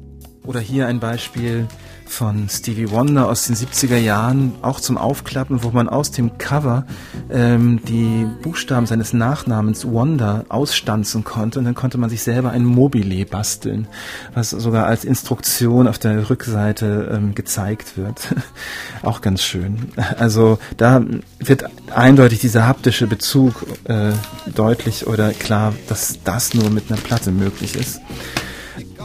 Oder 0.46 0.60
hier 0.60 0.86
ein 0.86 1.00
Beispiel 1.00 1.66
von 2.06 2.48
Stevie 2.48 2.90
Wonder 2.90 3.28
aus 3.28 3.46
den 3.46 3.56
70er 3.56 3.96
Jahren, 3.96 4.54
auch 4.62 4.80
zum 4.80 4.96
Aufklappen, 4.96 5.64
wo 5.64 5.70
man 5.70 5.88
aus 5.88 6.12
dem 6.12 6.38
Cover 6.38 6.86
ähm, 7.30 7.80
die 7.86 8.26
Buchstaben 8.42 8.86
seines 8.86 9.12
Nachnamens 9.12 9.86
Wonder 9.86 10.44
ausstanzen 10.48 11.24
konnte 11.24 11.58
und 11.58 11.64
dann 11.64 11.74
konnte 11.74 11.98
man 11.98 12.08
sich 12.08 12.22
selber 12.22 12.50
ein 12.50 12.64
Mobile 12.64 13.26
basteln, 13.26 13.88
was 14.34 14.50
sogar 14.50 14.86
als 14.86 15.04
Instruktion 15.04 15.88
auf 15.88 15.98
der 15.98 16.30
Rückseite 16.30 17.10
ähm, 17.12 17.34
gezeigt 17.34 17.96
wird. 17.96 18.28
auch 19.02 19.20
ganz 19.20 19.42
schön. 19.42 19.88
Also 20.18 20.58
da 20.76 21.02
wird 21.40 21.64
eindeutig 21.92 22.38
dieser 22.38 22.66
haptische 22.66 23.06
Bezug 23.06 23.66
äh, 23.84 24.12
deutlich 24.54 25.06
oder 25.06 25.32
klar, 25.32 25.74
dass 25.88 26.20
das 26.22 26.54
nur 26.54 26.70
mit 26.70 26.90
einer 26.90 27.00
Platte 27.00 27.32
möglich 27.32 27.74
ist 27.76 28.00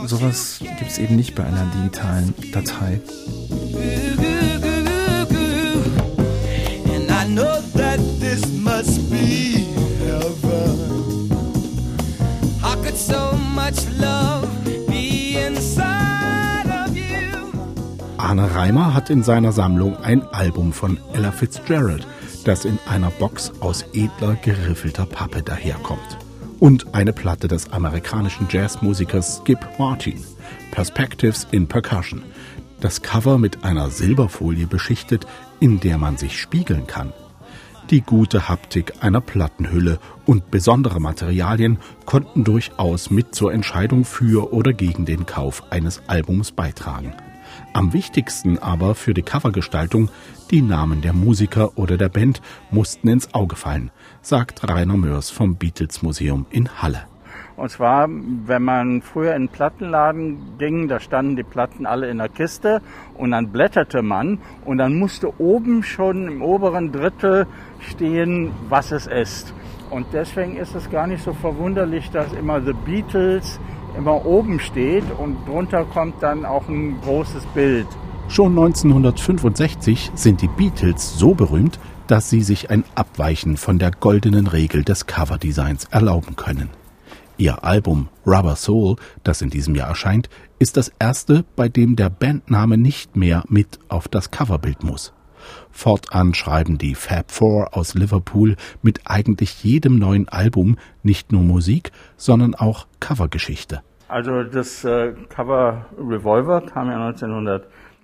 sowas 0.06 0.60
gibt 0.60 0.92
es 0.92 0.98
eben 0.98 1.16
nicht 1.16 1.36
bei 1.36 1.44
einer 1.44 1.66
digitalen 1.76 2.34
Datei. 2.52 3.02
Arne 18.18 18.56
Reimer 18.56 18.94
hat 18.94 19.10
in 19.10 19.24
seiner 19.24 19.52
Sammlung 19.52 19.98
ein 19.98 20.24
Album 20.32 20.72
von 20.72 20.98
Ella 21.14 21.32
Fitzgerald, 21.32 22.08
das 22.46 22.66
in 22.66 22.80
einer 22.88 23.12
Box 23.12 23.52
aus 23.60 23.84
edler, 23.94 24.36
geriffelter 24.42 25.06
Pappe 25.06 25.44
daherkommt 25.44 26.18
und 26.62 26.94
eine 26.94 27.12
Platte 27.12 27.48
des 27.48 27.74
amerikanischen 27.74 28.48
Jazzmusikers 28.48 29.42
Skip 29.42 29.58
Martin, 29.80 30.24
Perspectives 30.70 31.48
in 31.50 31.68
Percussion. 31.68 32.22
Das 32.80 33.02
Cover 33.02 33.40
mit 33.40 33.64
einer 33.64 33.90
Silberfolie 33.90 34.68
beschichtet, 34.68 35.26
in 35.60 35.80
der 35.80 35.98
man 35.98 36.18
sich 36.18 36.40
spiegeln 36.40 36.86
kann. 36.86 37.14
Die 37.90 38.02
gute 38.02 38.48
Haptik 38.48 38.94
einer 39.02 39.22
Plattenhülle 39.22 40.00
und 40.28 40.52
besondere 40.52 41.02
Materialien 41.02 41.80
konnten 42.06 42.44
durchaus 42.44 43.10
mit 43.10 43.34
zur 43.34 43.52
Entscheidung 43.54 44.06
für 44.06 44.54
oder 44.54 44.72
gegen 44.72 45.06
den 45.06 45.26
Kauf 45.26 45.64
eines 45.72 46.04
Albums 46.08 46.52
beitragen. 46.52 47.16
Am 47.74 47.92
wichtigsten 47.92 48.60
aber 48.60 48.94
für 48.94 49.16
die 49.16 49.24
Covergestaltung, 49.24 50.10
die 50.52 50.62
Namen 50.62 51.02
der 51.02 51.14
Musiker 51.14 51.78
oder 51.78 51.98
der 51.98 52.10
Band 52.10 52.42
mussten 52.72 53.08
ins 53.08 53.34
Auge 53.34 53.56
fallen, 53.56 53.90
sagt 54.22 54.68
Rainer 54.68 54.98
Mörs 54.98 55.30
vom 55.30 55.56
Beatles 55.56 56.04
Museum 56.04 56.46
in 56.50 56.82
Halle. 56.82 57.04
Und 57.56 57.70
zwar, 57.70 58.10
wenn 58.10 58.64
man 58.64 59.02
früher 59.02 59.36
in 59.36 59.44
den 59.44 59.50
Plattenladen 59.50 60.58
ging, 60.58 60.88
da 60.88 61.00
standen 61.00 61.36
die 61.36 61.44
Platten 61.44 61.86
alle 61.86 62.10
in 62.10 62.18
der 62.18 62.28
Kiste 62.28 62.82
und 63.14 63.32
dann 63.32 63.52
blätterte 63.52 64.02
man 64.02 64.40
und 64.66 64.78
dann 64.78 64.98
musste 64.98 65.40
oben 65.40 65.84
schon 65.84 66.28
im 66.28 66.42
oberen 66.42 66.92
Drittel 66.92 67.48
stehen, 67.80 68.52
was 68.68 68.92
es 68.92 69.08
ist. 69.08 69.54
Und 69.90 70.08
deswegen 70.12 70.58
ist 70.58 70.76
es 70.76 70.90
gar 70.90 71.08
nicht 71.08 71.24
so 71.24 71.34
verwunderlich, 71.34 72.10
dass 72.12 72.34
immer 72.34 72.62
The 72.62 72.74
Beatles 72.74 73.60
immer 73.98 74.26
oben 74.26 74.60
steht 74.60 75.04
und 75.18 75.48
drunter 75.48 75.86
kommt 75.86 76.22
dann 76.22 76.46
auch 76.46 76.68
ein 76.68 77.00
großes 77.02 77.46
Bild. 77.48 77.88
Schon 78.32 78.58
1965 78.58 80.12
sind 80.16 80.42
die 80.42 80.48
Beatles 80.48 81.20
so 81.20 81.34
berühmt, 81.34 81.78
dass 82.08 82.30
sie 82.30 82.42
sich 82.44 82.70
ein 82.70 82.86
Abweichen 82.96 83.58
von 83.58 83.78
der 83.78 83.92
goldenen 83.92 84.48
Regel 84.48 84.86
des 84.86 85.06
Coverdesigns 85.06 85.84
erlauben 85.92 86.38
können. 86.38 86.70
Ihr 87.36 87.66
Album 87.66 88.08
Rubber 88.26 88.56
Soul, 88.56 88.96
das 89.26 89.42
in 89.42 89.50
diesem 89.50 89.76
Jahr 89.76 89.90
erscheint, 89.90 90.30
ist 90.60 90.78
das 90.78 90.94
erste, 90.98 91.44
bei 91.58 91.68
dem 91.68 91.98
der 91.98 92.10
Bandname 92.10 92.78
nicht 92.78 93.18
mehr 93.18 93.44
mit 93.50 93.80
auf 93.90 94.08
das 94.08 94.32
Coverbild 94.32 94.82
muss. 94.82 95.12
Fortan 95.70 96.34
schreiben 96.34 96.78
die 96.78 96.96
Fab 96.96 97.32
Four 97.32 97.76
aus 97.76 97.96
Liverpool 97.96 98.56
mit 98.82 99.02
eigentlich 99.04 99.62
jedem 99.66 100.00
neuen 100.00 100.30
Album 100.30 100.78
nicht 101.04 101.34
nur 101.34 101.42
Musik, 101.42 101.92
sondern 102.16 102.56
auch 102.56 102.88
Covergeschichte. 103.02 103.82
Also 104.08 104.44
das 104.44 104.86
äh, 104.86 105.14
Cover 105.30 105.86
Revolver 105.98 106.62
kam 106.62 106.90
ja 106.90 106.98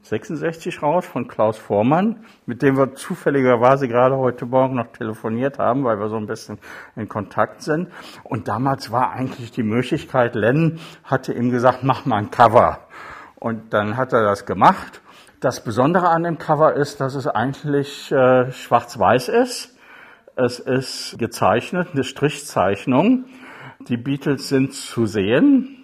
1966 0.03 0.81
raus 0.81 1.05
von 1.05 1.27
Klaus 1.27 1.57
Vormann, 1.57 2.23
mit 2.45 2.61
dem 2.61 2.77
wir 2.77 2.95
zufälligerweise 2.95 3.87
gerade 3.87 4.17
heute 4.17 4.45
Morgen 4.45 4.75
noch 4.75 4.91
telefoniert 4.93 5.59
haben, 5.59 5.83
weil 5.83 5.99
wir 5.99 6.09
so 6.09 6.17
ein 6.17 6.27
bisschen 6.27 6.59
in 6.95 7.09
Kontakt 7.09 7.61
sind. 7.61 7.89
Und 8.23 8.47
damals 8.47 8.91
war 8.91 9.11
eigentlich 9.11 9.51
die 9.51 9.63
Möglichkeit, 9.63 10.35
Len 10.35 10.79
hatte 11.03 11.33
ihm 11.33 11.51
gesagt, 11.51 11.83
mach 11.83 12.05
mal 12.05 12.17
ein 12.17 12.31
Cover. 12.31 12.87
Und 13.35 13.73
dann 13.73 13.97
hat 13.97 14.13
er 14.13 14.23
das 14.23 14.45
gemacht 14.45 15.01
das 15.39 15.63
Besondere 15.63 16.09
an 16.09 16.23
dem 16.23 16.37
Cover 16.37 16.73
ist, 16.73 16.99
dass 16.99 17.15
es 17.15 17.27
eigentlich 17.27 18.11
äh, 18.11 18.51
schwarz-weiß 18.51 19.29
ist. 19.29 19.75
Es 20.35 20.59
ist 20.59 21.17
gezeichnet, 21.19 21.89
eine 21.93 22.03
Strichzeichnung. 22.03 23.25
Die 23.87 23.97
Beatles 23.97 24.49
sind 24.49 24.73
zu 24.73 25.05
sehen, 25.05 25.76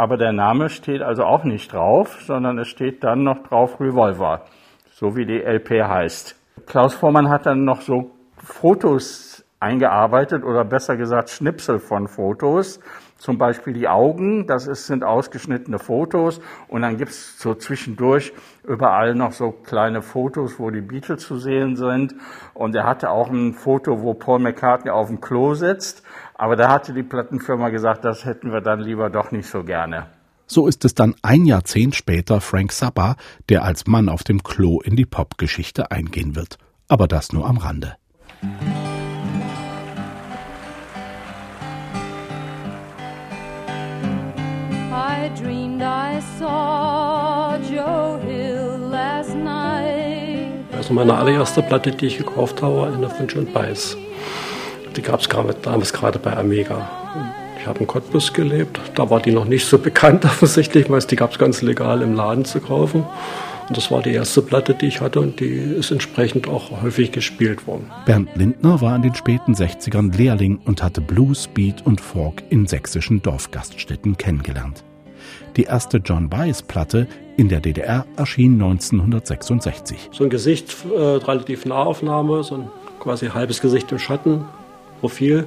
aber 0.00 0.16
der 0.16 0.32
Name 0.32 0.70
steht 0.70 1.02
also 1.02 1.24
auch 1.24 1.44
nicht 1.44 1.74
drauf, 1.74 2.22
sondern 2.22 2.58
es 2.58 2.68
steht 2.68 3.04
dann 3.04 3.22
noch 3.22 3.42
drauf 3.42 3.78
Revolver, 3.78 4.46
so 4.92 5.14
wie 5.14 5.26
die 5.26 5.42
LP 5.42 5.86
heißt. 5.86 6.36
Klaus 6.64 6.94
Vormann 6.94 7.28
hat 7.28 7.44
dann 7.44 7.66
noch 7.66 7.82
so 7.82 8.10
Fotos 8.38 9.44
eingearbeitet 9.60 10.42
oder 10.42 10.64
besser 10.64 10.96
gesagt 10.96 11.28
Schnipsel 11.28 11.80
von 11.80 12.08
Fotos 12.08 12.80
zum 13.20 13.36
Beispiel 13.36 13.74
die 13.74 13.86
Augen, 13.86 14.46
das 14.46 14.66
ist, 14.66 14.86
sind 14.86 15.04
ausgeschnittene 15.04 15.78
Fotos 15.78 16.40
und 16.68 16.80
dann 16.80 16.96
gibt's 16.96 17.38
so 17.38 17.54
zwischendurch 17.54 18.32
überall 18.64 19.14
noch 19.14 19.32
so 19.32 19.52
kleine 19.52 20.00
Fotos, 20.00 20.58
wo 20.58 20.70
die 20.70 20.80
Beatles 20.80 21.26
zu 21.26 21.36
sehen 21.36 21.76
sind. 21.76 22.14
Und 22.54 22.74
er 22.74 22.84
hatte 22.84 23.10
auch 23.10 23.28
ein 23.28 23.52
Foto, 23.52 24.00
wo 24.00 24.14
Paul 24.14 24.38
McCartney 24.38 24.90
auf 24.90 25.08
dem 25.08 25.20
Klo 25.20 25.52
sitzt, 25.52 26.02
aber 26.40 26.56
da 26.56 26.70
hatte 26.70 26.94
die 26.94 27.02
Plattenfirma 27.02 27.68
gesagt, 27.68 28.02
das 28.02 28.24
hätten 28.24 28.50
wir 28.50 28.62
dann 28.62 28.80
lieber 28.80 29.10
doch 29.10 29.30
nicht 29.30 29.46
so 29.46 29.62
gerne. 29.62 30.06
So 30.46 30.66
ist 30.66 30.86
es 30.86 30.94
dann 30.94 31.14
ein 31.20 31.44
Jahrzehnt 31.44 31.94
später 31.94 32.40
Frank 32.40 32.72
Zappa, 32.72 33.16
der 33.50 33.62
als 33.62 33.86
Mann 33.86 34.08
auf 34.08 34.24
dem 34.24 34.42
Klo 34.42 34.80
in 34.80 34.96
die 34.96 35.04
Popgeschichte 35.04 35.90
eingehen 35.90 36.34
wird. 36.36 36.56
Aber 36.88 37.08
das 37.08 37.34
nur 37.34 37.46
am 37.46 37.58
Rande. 37.58 37.96
dreamed 45.36 45.80
I 45.80 46.20
saw 46.38 47.56
Joe 47.70 48.18
Hill 48.18 48.88
last 48.90 49.36
night. 49.36 50.64
Also 50.76 50.92
meine 50.92 51.14
allererste 51.14 51.62
Platte, 51.62 51.92
die 51.92 52.06
ich 52.06 52.18
gekauft 52.18 52.60
habe, 52.62 52.78
war 52.78 52.92
eine 52.92 53.08
von 53.08 53.28
John 53.28 53.46
Baez. 53.52 53.96
Die 54.96 55.02
gab 55.02 55.20
es 55.20 55.28
damals 55.62 55.92
gerade 55.92 56.18
bei 56.18 56.36
Amiga. 56.36 56.88
Ich 57.60 57.66
habe 57.66 57.80
in 57.80 57.86
Cottbus 57.86 58.32
gelebt, 58.32 58.80
da 58.94 59.10
war 59.10 59.20
die 59.20 59.32
noch 59.32 59.44
nicht 59.44 59.66
so 59.66 59.78
bekannt 59.90 60.24
offensichtlich, 60.24 60.88
weil 60.90 61.00
die 61.00 61.16
gab 61.16 61.32
es 61.32 61.38
ganz 61.38 61.62
legal 61.62 62.02
im 62.02 62.14
Laden 62.14 62.44
zu 62.44 62.60
kaufen. 62.60 63.04
Und 63.68 63.76
das 63.76 63.90
war 63.92 64.02
die 64.02 64.12
erste 64.12 64.42
Platte, 64.42 64.74
die 64.74 64.86
ich 64.86 65.00
hatte 65.00 65.20
und 65.20 65.38
die 65.38 65.54
ist 65.54 65.92
entsprechend 65.92 66.48
auch 66.48 66.82
häufig 66.82 67.12
gespielt 67.12 67.68
worden. 67.68 67.88
Bernd 68.04 68.28
Lindner 68.34 68.80
war 68.80 68.96
in 68.96 69.02
den 69.02 69.14
späten 69.14 69.54
60ern 69.54 70.16
Lehrling 70.16 70.58
und 70.64 70.82
hatte 70.82 71.00
Blues, 71.00 71.46
Beat 71.46 71.86
und 71.86 72.00
Folk 72.00 72.42
in 72.48 72.66
sächsischen 72.66 73.22
Dorfgaststätten 73.22 74.16
kennengelernt. 74.16 74.82
Die 75.56 75.64
erste 75.64 75.98
John 75.98 76.28
Baez 76.28 76.62
Platte 76.62 77.06
in 77.36 77.48
der 77.48 77.60
DDR 77.60 78.06
erschien 78.16 78.54
1966. 78.54 80.10
So 80.10 80.24
ein 80.24 80.30
Gesicht, 80.30 80.74
äh, 80.92 80.98
relativ 80.98 81.64
Nahaufnahme, 81.64 82.42
so 82.42 82.56
ein 82.56 82.70
quasi 82.98 83.28
halbes 83.28 83.60
Gesicht 83.60 83.92
im 83.92 83.98
Schatten, 83.98 84.46
Profil. 85.00 85.46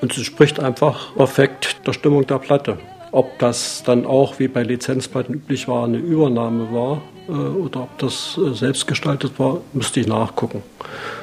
Und 0.00 0.12
es 0.12 0.18
entspricht 0.18 0.60
einfach 0.60 1.14
perfekt 1.14 1.86
der 1.86 1.92
Stimmung 1.92 2.26
der 2.26 2.38
Platte. 2.38 2.78
Ob 3.12 3.38
das 3.38 3.82
dann 3.82 4.06
auch, 4.06 4.38
wie 4.38 4.48
bei 4.48 4.62
Lizenzplatten 4.62 5.34
üblich 5.34 5.66
war, 5.68 5.84
eine 5.84 5.98
Übernahme 5.98 6.72
war 6.72 7.02
oder 7.30 7.82
ob 7.82 7.98
das 7.98 8.38
äh, 8.38 8.54
selbst 8.54 8.86
gestaltet 8.86 9.38
war, 9.38 9.60
müsste 9.72 10.00
ich 10.00 10.06
nachgucken. 10.06 10.62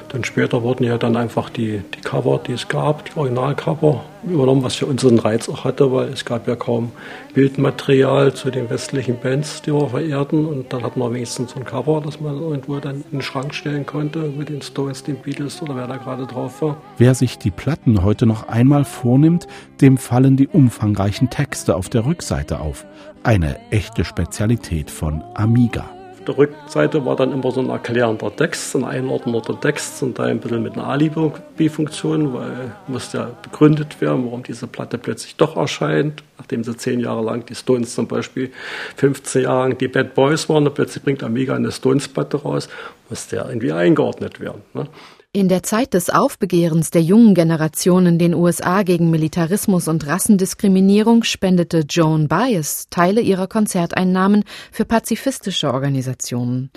Dann 0.10 0.24
später 0.24 0.64
wurden 0.64 0.86
ja 0.86 0.98
dann 0.98 1.18
einfach 1.18 1.50
die, 1.50 1.82
die 1.96 2.02
Cover, 2.02 2.40
die 2.46 2.54
es 2.54 2.68
gab, 2.68 3.04
die 3.06 3.18
Originalcover 3.18 4.06
übernommen, 4.24 4.64
was 4.64 4.76
für 4.76 4.86
unseren 4.86 5.20
Reiz 5.20 5.50
auch 5.50 5.66
hatte, 5.66 5.92
weil 5.92 6.08
es 6.10 6.24
gab 6.24 6.48
ja 6.48 6.56
kaum 6.56 6.92
Bildmaterial 7.34 8.34
zu 8.34 8.50
den 8.50 8.70
westlichen 8.70 9.20
Bands, 9.20 9.62
die 9.62 9.74
wir 9.74 9.90
verehrten. 9.90 10.46
Und 10.46 10.72
dann 10.72 10.84
hatten 10.84 11.00
wir 11.00 11.14
wenigstens 11.14 11.52
so 11.52 11.60
ein 11.60 11.66
Cover, 11.66 12.02
das 12.04 12.22
man 12.22 12.40
irgendwo 12.40 12.80
dann 12.80 13.04
in 13.12 13.20
den 13.20 13.22
Schrank 13.22 13.54
stellen 13.54 13.86
konnte 13.86 14.20
mit 14.20 14.50
den 14.50 14.62
Stones, 14.62 15.04
den 15.04 15.18
Beatles 15.18 15.62
oder 15.62 15.76
wer 15.76 15.88
da 15.88 15.98
gerade 15.98 16.26
drauf 16.26 16.62
war. 16.62 16.78
Wer 16.98 17.14
sich 17.14 17.38
die 17.38 17.52
Platten 17.52 18.04
heute 18.04 18.26
noch 18.26 18.48
einmal 18.48 18.86
vornimmt, 18.86 19.48
dem 19.82 19.98
fallen 19.98 20.38
die 20.38 20.48
umfangreichen 20.48 21.30
Texte 21.30 21.76
auf 21.76 21.90
der 21.90 22.06
Rückseite 22.06 22.60
auf. 22.60 22.86
Eine 23.24 23.58
echte 23.72 24.06
Spezialität 24.06 24.90
von 24.90 25.22
Amiga 25.34 25.97
der 26.28 26.38
Rückseite 26.38 27.06
war 27.06 27.16
dann 27.16 27.32
immer 27.32 27.52
so 27.52 27.62
ein 27.62 27.70
erklärender 27.70 28.36
Text, 28.36 28.76
ein 28.76 28.84
einordnender 28.84 29.60
Text 29.60 30.04
und 30.04 30.20
da 30.20 30.24
ein 30.24 30.40
bisschen 30.40 30.62
mit 30.62 30.74
einer 30.74 30.88
Alibi-Funktion, 30.88 32.34
weil 32.34 32.76
musste 32.88 33.18
ja 33.18 33.30
begründet 33.42 34.00
werden, 34.02 34.26
warum 34.26 34.44
diese 34.44 34.68
Platte 34.68 34.98
plötzlich 34.98 35.38
doch 35.38 35.56
erscheint, 35.56 36.24
nachdem 36.38 36.64
sie 36.64 36.76
zehn 36.76 37.00
Jahre 37.00 37.24
lang 37.24 37.46
die 37.46 37.56
Stones 37.56 37.96
zum 37.96 38.08
Beispiel 38.08 38.52
15 38.98 39.44
Jahre 39.44 39.70
lang 39.70 39.78
die 39.78 39.88
Bad 39.88 40.14
Boys 40.16 40.50
waren 40.50 40.68
und 40.68 40.74
plötzlich 40.74 41.04
bringt 41.04 41.24
Amiga 41.24 41.56
eine 41.56 41.72
Stones-Platte 41.72 42.38
raus, 42.38 42.68
musste 43.10 43.38
ja 43.38 43.48
irgendwie 43.48 43.72
eingeordnet 43.72 44.40
werden. 44.40 44.62
Ne? 44.74 44.88
In 45.34 45.50
der 45.50 45.62
Zeit 45.62 45.94
des 45.94 46.10
Aufbegehrens 46.10 46.90
der 46.90 47.04
jungen 47.04 47.36
Generation 47.36 48.08
in 48.08 48.18
den 48.18 48.34
USA 48.34 48.82
gegen 48.82 49.12
Militarismus 49.12 49.88
und 49.88 50.08
Rassendiskriminierung 50.08 51.24
spendete 51.24 51.86
Joan 51.88 52.28
Baez 52.28 52.88
Teile 52.90 53.22
ihrer 53.22 53.46
Konzerteinnahmen 53.46 54.46
für 54.72 54.84
pazifistische 54.84 55.72
Organisationen. 55.72 56.72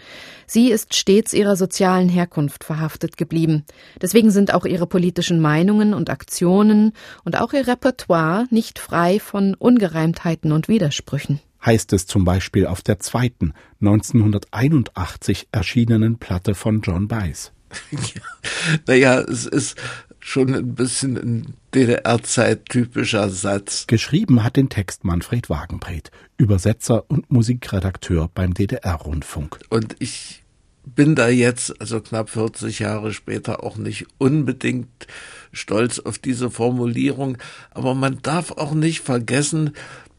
Sie 0.46 0.70
ist 0.70 0.94
stets 0.94 1.32
ihrer 1.32 1.56
sozialen 1.56 2.10
Herkunft 2.10 2.64
verhaftet 2.64 3.16
geblieben. 3.16 3.64
Deswegen 4.02 4.30
sind 4.30 4.52
auch 4.52 4.66
ihre 4.66 4.86
politischen 4.86 5.40
Meinungen 5.40 5.94
und 5.94 6.10
Aktionen 6.10 6.92
und 7.24 7.40
auch 7.40 7.54
ihr 7.54 7.66
Repertoire 7.66 8.44
nicht 8.50 8.78
frei 8.78 9.20
von 9.20 9.54
Ungereimtheiten 9.54 10.52
und 10.52 10.68
Widersprüchen 10.68 11.40
heißt 11.64 11.92
es 11.92 12.06
zum 12.06 12.24
Beispiel 12.24 12.66
auf 12.66 12.80
der 12.80 12.98
zweiten 13.00 13.52
1981 13.80 15.48
erschienenen 15.52 16.18
Platte 16.18 16.54
von 16.54 16.80
John 16.80 17.06
Baez. 17.06 17.52
naja, 18.86 19.20
es 19.20 19.46
ist 19.46 19.76
schon 20.20 20.54
ein 20.54 20.74
bisschen 20.74 21.16
ein 21.16 21.54
DDR-Zeit 21.74 22.66
typischer 22.68 23.30
Satz. 23.30 23.86
Geschrieben 23.86 24.44
hat 24.44 24.56
den 24.56 24.68
Text 24.68 25.04
Manfred 25.04 25.48
Wagenbreth, 25.48 26.10
Übersetzer 26.36 27.04
und 27.08 27.30
Musikredakteur 27.30 28.30
beim 28.34 28.54
DDR-Rundfunk. 28.54 29.58
Und 29.70 29.96
ich 29.98 30.42
bin 30.84 31.14
da 31.14 31.28
jetzt, 31.28 31.80
also 31.80 32.00
knapp 32.00 32.30
40 32.30 32.78
Jahre 32.80 33.12
später, 33.12 33.64
auch 33.64 33.76
nicht 33.76 34.06
unbedingt 34.18 35.06
stolz 35.52 35.98
auf 35.98 36.18
diese 36.18 36.50
Formulierung. 36.50 37.38
Aber 37.70 37.94
man 37.94 38.20
darf 38.22 38.52
auch 38.52 38.74
nicht 38.74 39.00
vergessen, 39.00 39.72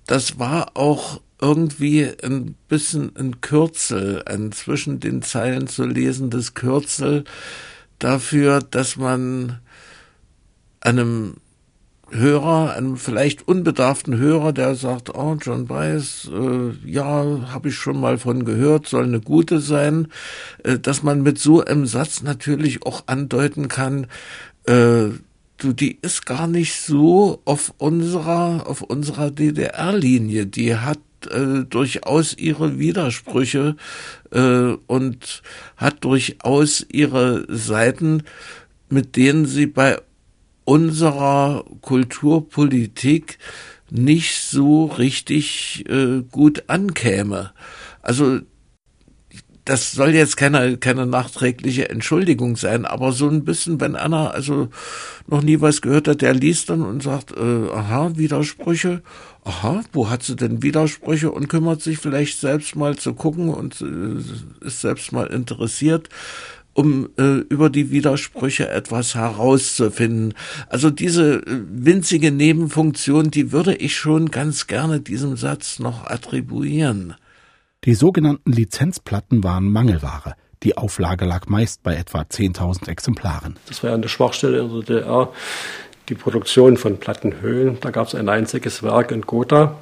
das 0.08 0.40
war 0.40 0.76
auch 0.76 1.22
irgendwie 1.40 2.08
ein 2.24 2.56
bisschen 2.68 3.16
ein 3.16 3.42
Kürzel, 3.42 4.24
ein 4.26 4.52
zwischen 4.52 5.00
den 5.00 5.22
Zeilen 5.22 5.68
zu 5.68 5.86
lesendes 5.86 6.54
Kürzel 6.54 7.24
dafür, 8.04 8.60
dass 8.62 8.98
man 8.98 9.60
einem 10.82 11.36
Hörer, 12.10 12.74
einem 12.74 12.98
vielleicht 12.98 13.48
unbedarften 13.48 14.18
Hörer, 14.18 14.52
der 14.52 14.76
sagt, 14.76 15.16
oh, 15.16 15.38
John 15.42 15.66
Baez, 15.68 16.30
äh, 16.30 16.90
ja, 16.90 17.52
habe 17.54 17.70
ich 17.70 17.76
schon 17.76 18.00
mal 18.00 18.18
von 18.18 18.44
gehört, 18.44 18.88
soll 18.88 19.06
eine 19.06 19.22
gute 19.22 19.60
sein, 19.60 20.08
äh, 20.64 20.78
dass 20.78 21.04
man 21.04 21.24
mit 21.24 21.40
so 21.40 21.64
einem 21.64 21.86
Satz 21.86 22.22
natürlich 22.22 22.86
auch 22.86 23.04
andeuten 23.08 23.70
kann, 23.70 24.08
äh, 24.66 25.10
du, 25.58 25.74
die 25.74 26.00
ist 26.02 26.26
gar 26.26 26.48
nicht 26.48 26.82
so 26.82 27.42
auf 27.46 27.74
unserer, 27.78 28.68
auf 28.68 28.82
unserer 28.82 29.32
DDR-Linie. 29.32 30.48
Die 30.48 30.76
hat 30.76 31.00
äh, 31.28 31.66
durchaus 31.66 32.38
ihre 32.38 32.80
Widersprüche 32.80 33.76
äh, 34.32 34.74
und 34.88 35.42
hat 35.78 36.04
durchaus 36.04 36.86
ihre 36.90 37.46
Seiten, 37.50 38.24
mit 38.90 39.16
denen 39.16 39.46
sie 39.46 39.68
bei 39.68 40.00
unserer 40.66 41.66
Kulturpolitik 41.82 43.38
nicht 43.90 44.38
so 44.38 44.86
richtig 44.86 45.86
äh, 45.90 46.22
gut 46.32 46.64
ankäme. 46.68 47.52
Also 48.02 48.40
das 49.66 49.92
soll 49.92 50.10
jetzt 50.10 50.38
keine, 50.38 50.78
keine 50.78 51.06
nachträgliche 51.06 51.90
Entschuldigung 51.90 52.56
sein, 52.56 52.86
aber 52.86 53.12
so 53.12 53.30
ein 53.30 53.46
bisschen, 53.46 53.80
wenn 53.80 53.96
einer 53.96 54.34
also 54.34 54.70
noch 55.28 55.44
nie 55.44 55.62
was 55.62 55.82
gehört 55.82 56.08
hat, 56.08 56.22
der 56.22 56.34
liest 56.34 56.70
dann 56.70 56.82
und 56.82 57.04
sagt, 57.04 57.32
äh, 57.32 57.70
aha, 57.72 58.12
Widersprüche, 58.16 59.04
aha, 59.44 59.82
wo 59.94 60.10
hat 60.10 60.24
sie 60.24 60.36
denn 60.36 60.62
Widersprüche 60.64 61.32
und 61.32 61.48
kümmert 61.48 61.82
sich 61.82 61.98
vielleicht 61.98 62.40
selbst 62.40 62.76
mal 62.76 62.96
zu 62.96 63.14
gucken 63.14 63.50
und 63.50 63.82
äh, 63.82 64.66
ist 64.66 64.82
selbst 64.82 65.12
mal 65.12 65.28
interessiert, 65.28 66.10
um 66.74 67.10
äh, 67.18 67.40
über 67.50 67.70
die 67.70 67.92
Widersprüche 67.92 68.70
etwas 68.70 69.16
herauszufinden. 69.16 70.34
Also 70.70 70.90
diese 70.90 71.36
äh, 71.36 71.62
winzige 71.70 72.32
Nebenfunktion, 72.32 73.32
die 73.32 73.52
würde 73.52 73.76
ich 73.76 73.96
schon 73.96 74.32
ganz 74.32 74.68
gerne 74.68 75.02
diesem 75.02 75.38
Satz 75.38 75.80
noch 75.80 76.06
attribuieren. 76.06 77.16
Die 77.84 77.96
sogenannten 77.96 78.52
Lizenzplatten 78.52 79.44
waren 79.44 79.68
Mangelware. 79.70 80.36
Die 80.64 80.78
Auflage 80.78 81.26
lag 81.26 81.48
meist 81.48 81.82
bei 81.82 81.96
etwa 81.96 82.22
10.000 82.22 82.88
Exemplaren. 82.88 83.56
Das 83.68 83.82
war 83.82 83.90
ja 83.90 83.96
eine 83.96 84.08
Schwachstelle 84.08 84.60
in 84.60 84.70
der 84.70 84.82
DDR, 84.82 85.34
die 86.10 86.16
Produktion 86.16 86.78
von 86.78 86.98
Plattenhöhlen. 86.98 87.78
Da 87.82 87.92
gab 87.92 88.08
es 88.08 88.16
ein 88.16 88.30
einziges 88.30 88.84
Werk 88.84 89.12
in 89.12 89.22
Gotha 89.22 89.76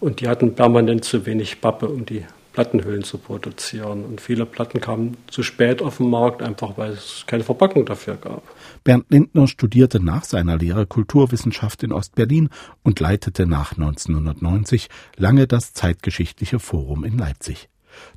und 0.00 0.20
die 0.20 0.28
hatten 0.28 0.54
permanent 0.54 1.04
zu 1.04 1.26
wenig 1.26 1.60
Pappe, 1.60 1.88
um 1.88 2.06
die 2.06 2.24
Plattenhüllen 2.52 3.04
zu 3.04 3.18
produzieren. 3.18 4.04
Und 4.04 4.20
viele 4.20 4.44
Platten 4.44 4.80
kamen 4.80 5.16
zu 5.30 5.44
spät 5.44 5.80
auf 5.80 5.98
den 5.98 6.10
Markt, 6.10 6.42
einfach 6.42 6.76
weil 6.76 6.90
es 6.90 7.22
keine 7.26 7.44
Verpackung 7.44 7.86
dafür 7.86 8.16
gab. 8.16 8.42
Bernd 8.82 9.06
Lindner 9.10 9.46
studierte 9.46 10.02
nach 10.02 10.24
seiner 10.24 10.58
Lehre 10.58 10.84
Kulturwissenschaft 10.84 11.84
in 11.84 11.92
Ostberlin 11.92 12.48
und 12.82 12.98
leitete 12.98 13.46
nach 13.46 13.72
1990 13.72 14.88
lange 15.16 15.46
das 15.46 15.72
Zeitgeschichtliche 15.72 16.58
Forum 16.58 17.04
in 17.04 17.16
Leipzig. 17.16 17.68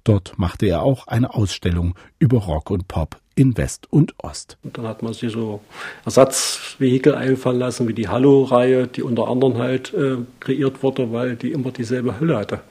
Dort 0.03 0.37
machte 0.37 0.65
er 0.65 0.81
auch 0.81 1.05
eine 1.05 1.35
Ausstellung 1.35 1.93
über 2.17 2.39
Rock 2.39 2.71
und 2.71 2.87
Pop 2.87 3.19
in 3.41 3.57
West 3.57 3.87
und 3.89 4.13
Ost. 4.19 4.57
Und 4.63 4.77
dann 4.77 4.87
hat 4.87 5.01
man 5.01 5.13
sich 5.13 5.31
so 5.31 5.61
Ersatzvehikel 6.05 7.15
einfallen 7.15 7.57
lassen, 7.57 7.87
wie 7.87 7.93
die 7.93 8.07
Hallo-Reihe, 8.07 8.85
die 8.85 9.01
unter 9.01 9.27
anderem 9.27 9.57
halt 9.57 9.93
äh, 9.95 10.17
kreiert 10.39 10.83
wurde, 10.83 11.11
weil 11.11 11.35
die 11.35 11.51
immer 11.51 11.71
dieselbe 11.71 12.19
Hülle 12.19 12.37
hatte 12.37 12.61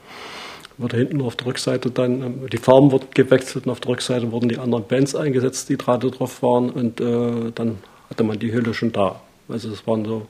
wurde 0.79 0.97
hinten 0.97 1.21
auf 1.21 1.37
der 1.37 1.49
Rückseite 1.49 1.91
dann, 1.91 2.23
ähm, 2.23 2.47
die 2.51 2.57
Farben 2.57 2.91
wurden 2.91 3.09
gewechselt 3.13 3.67
und 3.67 3.73
auf 3.73 3.81
der 3.81 3.91
Rückseite 3.91 4.33
wurden 4.33 4.49
die 4.49 4.57
anderen 4.57 4.87
Bands 4.87 5.15
eingesetzt, 5.15 5.69
die 5.69 5.77
gerade 5.77 6.11
drauf 6.11 6.43
waren 6.43 6.71
und 6.71 7.03
äh, 7.03 7.53
dann 7.55 7.79
hatte 8.09 8.25
man 8.25 8.39
die 8.39 8.51
Hülle 8.53 8.73
schon 8.73 8.93
da. 8.93 9.21
Also 9.49 9.71
es 9.71 9.87
waren 9.87 10.07
so 10.07 10.27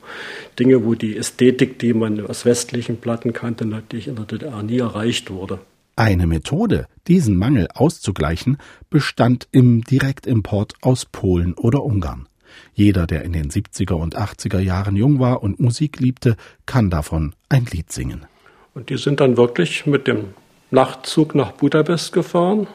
Dinge, 0.59 0.85
wo 0.85 0.95
die 0.95 1.17
Ästhetik, 1.17 1.79
die 1.79 1.93
man 1.93 2.27
aus 2.27 2.45
westlichen 2.45 2.97
Platten 2.97 3.33
kannte, 3.33 3.65
natürlich 3.65 4.09
in 4.09 4.17
der 4.17 4.25
DDR 4.25 4.63
nie 4.63 4.79
erreicht 4.79 5.31
wurde. 5.31 5.61
Eine 6.01 6.27
Methode, 6.27 6.87
diesen 7.09 7.37
Mangel 7.37 7.69
auszugleichen, 7.75 8.57
bestand 8.89 9.49
im 9.53 9.83
Direktimport 9.85 10.73
aus 10.81 11.05
Polen 11.05 11.53
oder 11.53 11.83
Ungarn. 11.83 12.27
Jeder, 12.73 13.07
der 13.07 13.23
in 13.23 13.35
den 13.35 13.51
70er 13.51 13.93
und 13.93 14.17
80er 14.17 14.61
Jahren 14.61 14.97
jung 14.97 15.19
war 15.21 15.43
und 15.43 15.61
Musik 15.61 16.01
liebte, 16.01 16.37
kann 16.65 16.89
davon 16.89 17.35
ein 17.51 17.67
Lied 17.67 17.93
singen. 17.93 18.25
Und 18.73 18.89
die 18.89 18.97
sind 18.97 19.21
dann 19.21 19.37
wirklich 19.37 19.85
mit 19.85 20.07
dem 20.07 20.29
Nachtzug 20.71 21.35
nach 21.35 21.53
Budapest 21.53 22.15
gefahren, 22.15 22.67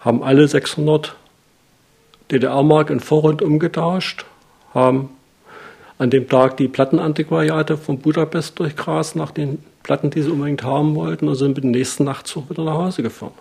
haben 0.00 0.22
alle 0.22 0.46
600 0.46 1.16
DDR-Mark 2.30 2.90
in 2.90 3.00
Vorrund 3.00 3.40
umgetauscht, 3.40 4.26
haben 4.74 5.08
an 5.98 6.10
dem 6.10 6.28
Tag 6.28 6.56
die 6.56 6.68
Plattenantiquariate 6.68 7.76
von 7.76 7.98
Budapest 7.98 8.58
durchgrast 8.58 9.16
nach 9.16 9.32
den 9.32 9.62
Platten, 9.82 10.10
die 10.10 10.22
sie 10.22 10.30
unbedingt 10.30 10.62
haben 10.62 10.94
wollten 10.94 11.28
und 11.28 11.34
sind 11.34 11.56
mit 11.56 11.64
dem 11.64 11.72
nächsten 11.72 12.04
Nachtzug 12.04 12.50
wieder 12.50 12.64
nach 12.64 12.74
Hause 12.74 13.02
gefahren. 13.02 13.32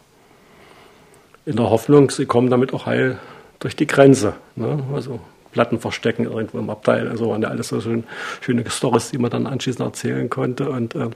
In 1.45 1.55
der 1.55 1.69
Hoffnung, 1.69 2.09
sie 2.09 2.25
kommen 2.25 2.49
damit 2.49 2.73
auch 2.73 2.85
heil 2.85 3.19
durch 3.59 3.75
die 3.75 3.87
Grenze. 3.87 4.33
Ne? 4.55 4.83
Also 4.93 5.19
Platten 5.51 5.79
verstecken 5.79 6.25
irgendwo 6.25 6.57
im 6.59 6.69
Abteil. 6.69 7.07
Also 7.07 7.29
waren 7.29 7.41
ja 7.41 7.49
alles 7.49 7.69
so 7.69 7.79
schön, 7.79 8.03
schöne 8.41 8.63
Storys, 8.69 9.11
die 9.11 9.17
man 9.17 9.31
dann 9.31 9.47
anschließend 9.47 9.85
erzählen 9.85 10.29
konnte. 10.29 10.69
Und 10.69 10.95
äh, 10.95 11.09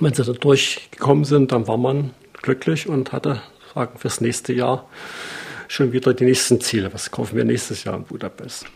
wenn 0.00 0.12
sie 0.12 0.24
da 0.24 0.32
durchgekommen 0.32 1.24
sind, 1.24 1.52
dann 1.52 1.66
war 1.66 1.76
man 1.76 2.10
glücklich 2.42 2.88
und 2.88 3.12
hatte 3.12 3.42
sagen 3.74 3.98
fürs 3.98 4.20
nächste 4.20 4.52
Jahr 4.52 4.86
schon 5.68 5.92
wieder 5.92 6.14
die 6.14 6.24
nächsten 6.24 6.60
Ziele. 6.60 6.92
Was 6.92 7.10
kaufen 7.10 7.36
wir 7.36 7.44
nächstes 7.44 7.84
Jahr 7.84 7.96
in 7.96 8.04
Budapest? 8.04 8.66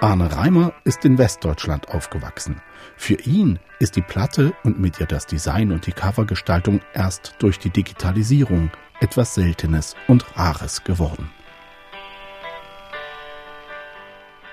Arne 0.00 0.30
Reimer 0.30 0.74
ist 0.84 1.04
in 1.04 1.18
Westdeutschland 1.18 1.88
aufgewachsen. 1.88 2.62
Für 2.96 3.14
ihn 3.14 3.58
ist 3.80 3.96
die 3.96 4.00
Platte 4.00 4.52
und 4.62 4.78
mit 4.78 5.00
ihr 5.00 5.06
das 5.06 5.26
Design 5.26 5.72
und 5.72 5.86
die 5.86 5.92
Covergestaltung 5.92 6.80
erst 6.94 7.34
durch 7.40 7.58
die 7.58 7.70
Digitalisierung 7.70 8.70
etwas 9.00 9.34
Seltenes 9.34 9.96
und 10.06 10.24
Rares 10.38 10.84
geworden. 10.84 11.30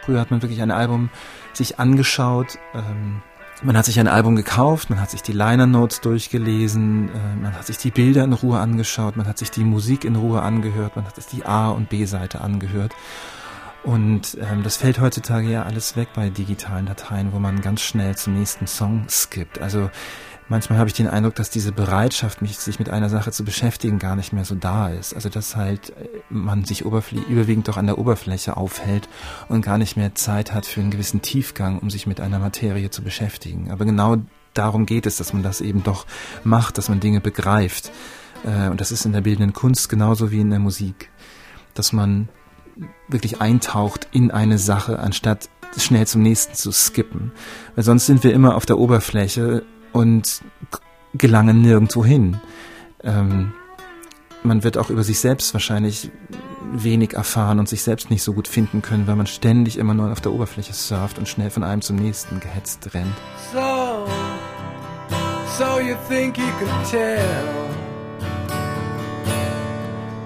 Früher 0.01 0.19
hat 0.19 0.31
man 0.31 0.41
wirklich 0.41 0.63
ein 0.63 0.71
Album 0.71 1.11
sich 1.53 1.77
angeschaut, 1.77 2.57
ähm, 2.73 3.21
man 3.61 3.77
hat 3.77 3.85
sich 3.85 3.99
ein 3.99 4.07
Album 4.07 4.35
gekauft, 4.35 4.89
man 4.89 4.99
hat 4.99 5.11
sich 5.11 5.21
die 5.21 5.31
Liner 5.31 5.67
Notes 5.67 6.01
durchgelesen, 6.01 7.09
äh, 7.09 7.35
man 7.39 7.53
hat 7.53 7.67
sich 7.67 7.77
die 7.77 7.91
Bilder 7.91 8.23
in 8.23 8.33
Ruhe 8.33 8.59
angeschaut, 8.59 9.15
man 9.15 9.27
hat 9.27 9.37
sich 9.37 9.51
die 9.51 9.63
Musik 9.63 10.05
in 10.05 10.15
Ruhe 10.15 10.41
angehört, 10.41 10.95
man 10.95 11.05
hat 11.05 11.15
sich 11.15 11.27
die 11.27 11.45
A- 11.45 11.69
und 11.69 11.89
B-Seite 11.89 12.41
angehört. 12.41 12.95
Und 13.85 14.35
ähm, 14.41 14.63
das 14.63 14.77
fällt 14.77 14.99
heutzutage 14.99 15.47
ja 15.47 15.63
alles 15.63 15.95
weg 15.95 16.09
bei 16.15 16.31
digitalen 16.31 16.87
Dateien, 16.87 17.33
wo 17.33 17.39
man 17.39 17.61
ganz 17.61 17.81
schnell 17.81 18.15
zum 18.15 18.33
nächsten 18.33 18.65
Song 18.65 19.05
skippt. 19.07 19.61
Also 19.61 19.91
manchmal 20.49 20.79
habe 20.79 20.89
ich 20.89 20.95
den 20.95 21.07
Eindruck, 21.07 21.35
dass 21.35 21.51
diese 21.51 21.71
Bereitschaft, 21.71 22.41
mich, 22.41 22.57
sich 22.57 22.79
mit 22.79 22.89
einer 22.89 23.09
Sache 23.09 23.31
zu 23.31 23.45
beschäftigen, 23.45 23.99
gar 23.99 24.15
nicht 24.15 24.33
mehr 24.33 24.43
so 24.43 24.55
da 24.55 24.89
ist. 24.89 25.13
Also 25.13 25.29
dass 25.29 25.55
halt 25.55 25.91
äh, 25.91 26.07
man 26.29 26.65
sich 26.65 26.81
überwiegend 26.81 27.67
doch 27.67 27.77
an 27.77 27.85
der 27.85 27.99
Oberfläche 27.99 28.57
aufhält 28.57 29.07
und 29.49 29.61
gar 29.63 29.77
nicht 29.77 29.97
mehr 29.97 30.15
Zeit 30.15 30.51
hat 30.51 30.65
für 30.65 30.81
einen 30.81 30.89
gewissen 30.89 31.21
Tiefgang, 31.21 31.77
um 31.77 31.91
sich 31.91 32.07
mit 32.07 32.19
einer 32.19 32.39
Materie 32.39 32.89
zu 32.89 33.03
beschäftigen. 33.03 33.69
Aber 33.69 33.85
genau 33.85 34.17
darum 34.55 34.87
geht 34.87 35.05
es, 35.05 35.17
dass 35.17 35.31
man 35.31 35.43
das 35.43 35.61
eben 35.61 35.83
doch 35.83 36.07
macht, 36.43 36.79
dass 36.79 36.89
man 36.89 37.01
Dinge 37.01 37.21
begreift. 37.21 37.91
Äh, 38.43 38.69
und 38.69 38.81
das 38.81 38.91
ist 38.91 39.05
in 39.05 39.13
der 39.13 39.21
bildenden 39.21 39.53
Kunst 39.53 39.89
genauso 39.89 40.31
wie 40.31 40.39
in 40.39 40.49
der 40.49 40.59
Musik. 40.59 41.11
Dass 41.75 41.93
man 41.93 42.29
wirklich 43.07 43.41
eintaucht 43.41 44.07
in 44.11 44.31
eine 44.31 44.57
Sache, 44.57 44.99
anstatt 44.99 45.49
schnell 45.77 46.07
zum 46.07 46.21
nächsten 46.21 46.55
zu 46.55 46.71
skippen. 46.71 47.31
Weil 47.75 47.83
sonst 47.83 48.05
sind 48.05 48.23
wir 48.23 48.33
immer 48.33 48.55
auf 48.55 48.65
der 48.65 48.77
Oberfläche 48.77 49.63
und 49.91 50.41
gelangen 51.13 51.61
nirgendwo 51.61 52.03
hin. 52.03 52.39
Ähm, 53.03 53.53
man 54.43 54.63
wird 54.63 54.77
auch 54.77 54.89
über 54.89 55.03
sich 55.03 55.19
selbst 55.19 55.53
wahrscheinlich 55.53 56.11
wenig 56.71 57.13
erfahren 57.13 57.59
und 57.59 57.69
sich 57.69 57.83
selbst 57.83 58.09
nicht 58.09 58.23
so 58.23 58.33
gut 58.33 58.47
finden 58.47 58.81
können, 58.81 59.07
weil 59.07 59.15
man 59.15 59.27
ständig 59.27 59.77
immer 59.77 59.93
nur 59.93 60.11
auf 60.11 60.21
der 60.21 60.31
Oberfläche 60.31 60.73
surft 60.73 61.17
und 61.17 61.27
schnell 61.27 61.49
von 61.49 61.63
einem 61.63 61.81
zum 61.81 61.95
nächsten 61.95 62.39
gehetzt 62.39 62.93
rennt. 62.93 63.15
So, 63.53 64.07
so 65.57 65.79
you 65.79 65.95
think 66.09 66.37
you 66.37 66.45
can 66.59 66.89
tell 66.89 67.65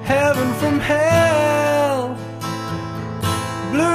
heaven 0.04 0.54
from 0.60 0.80
hell, 0.80 1.29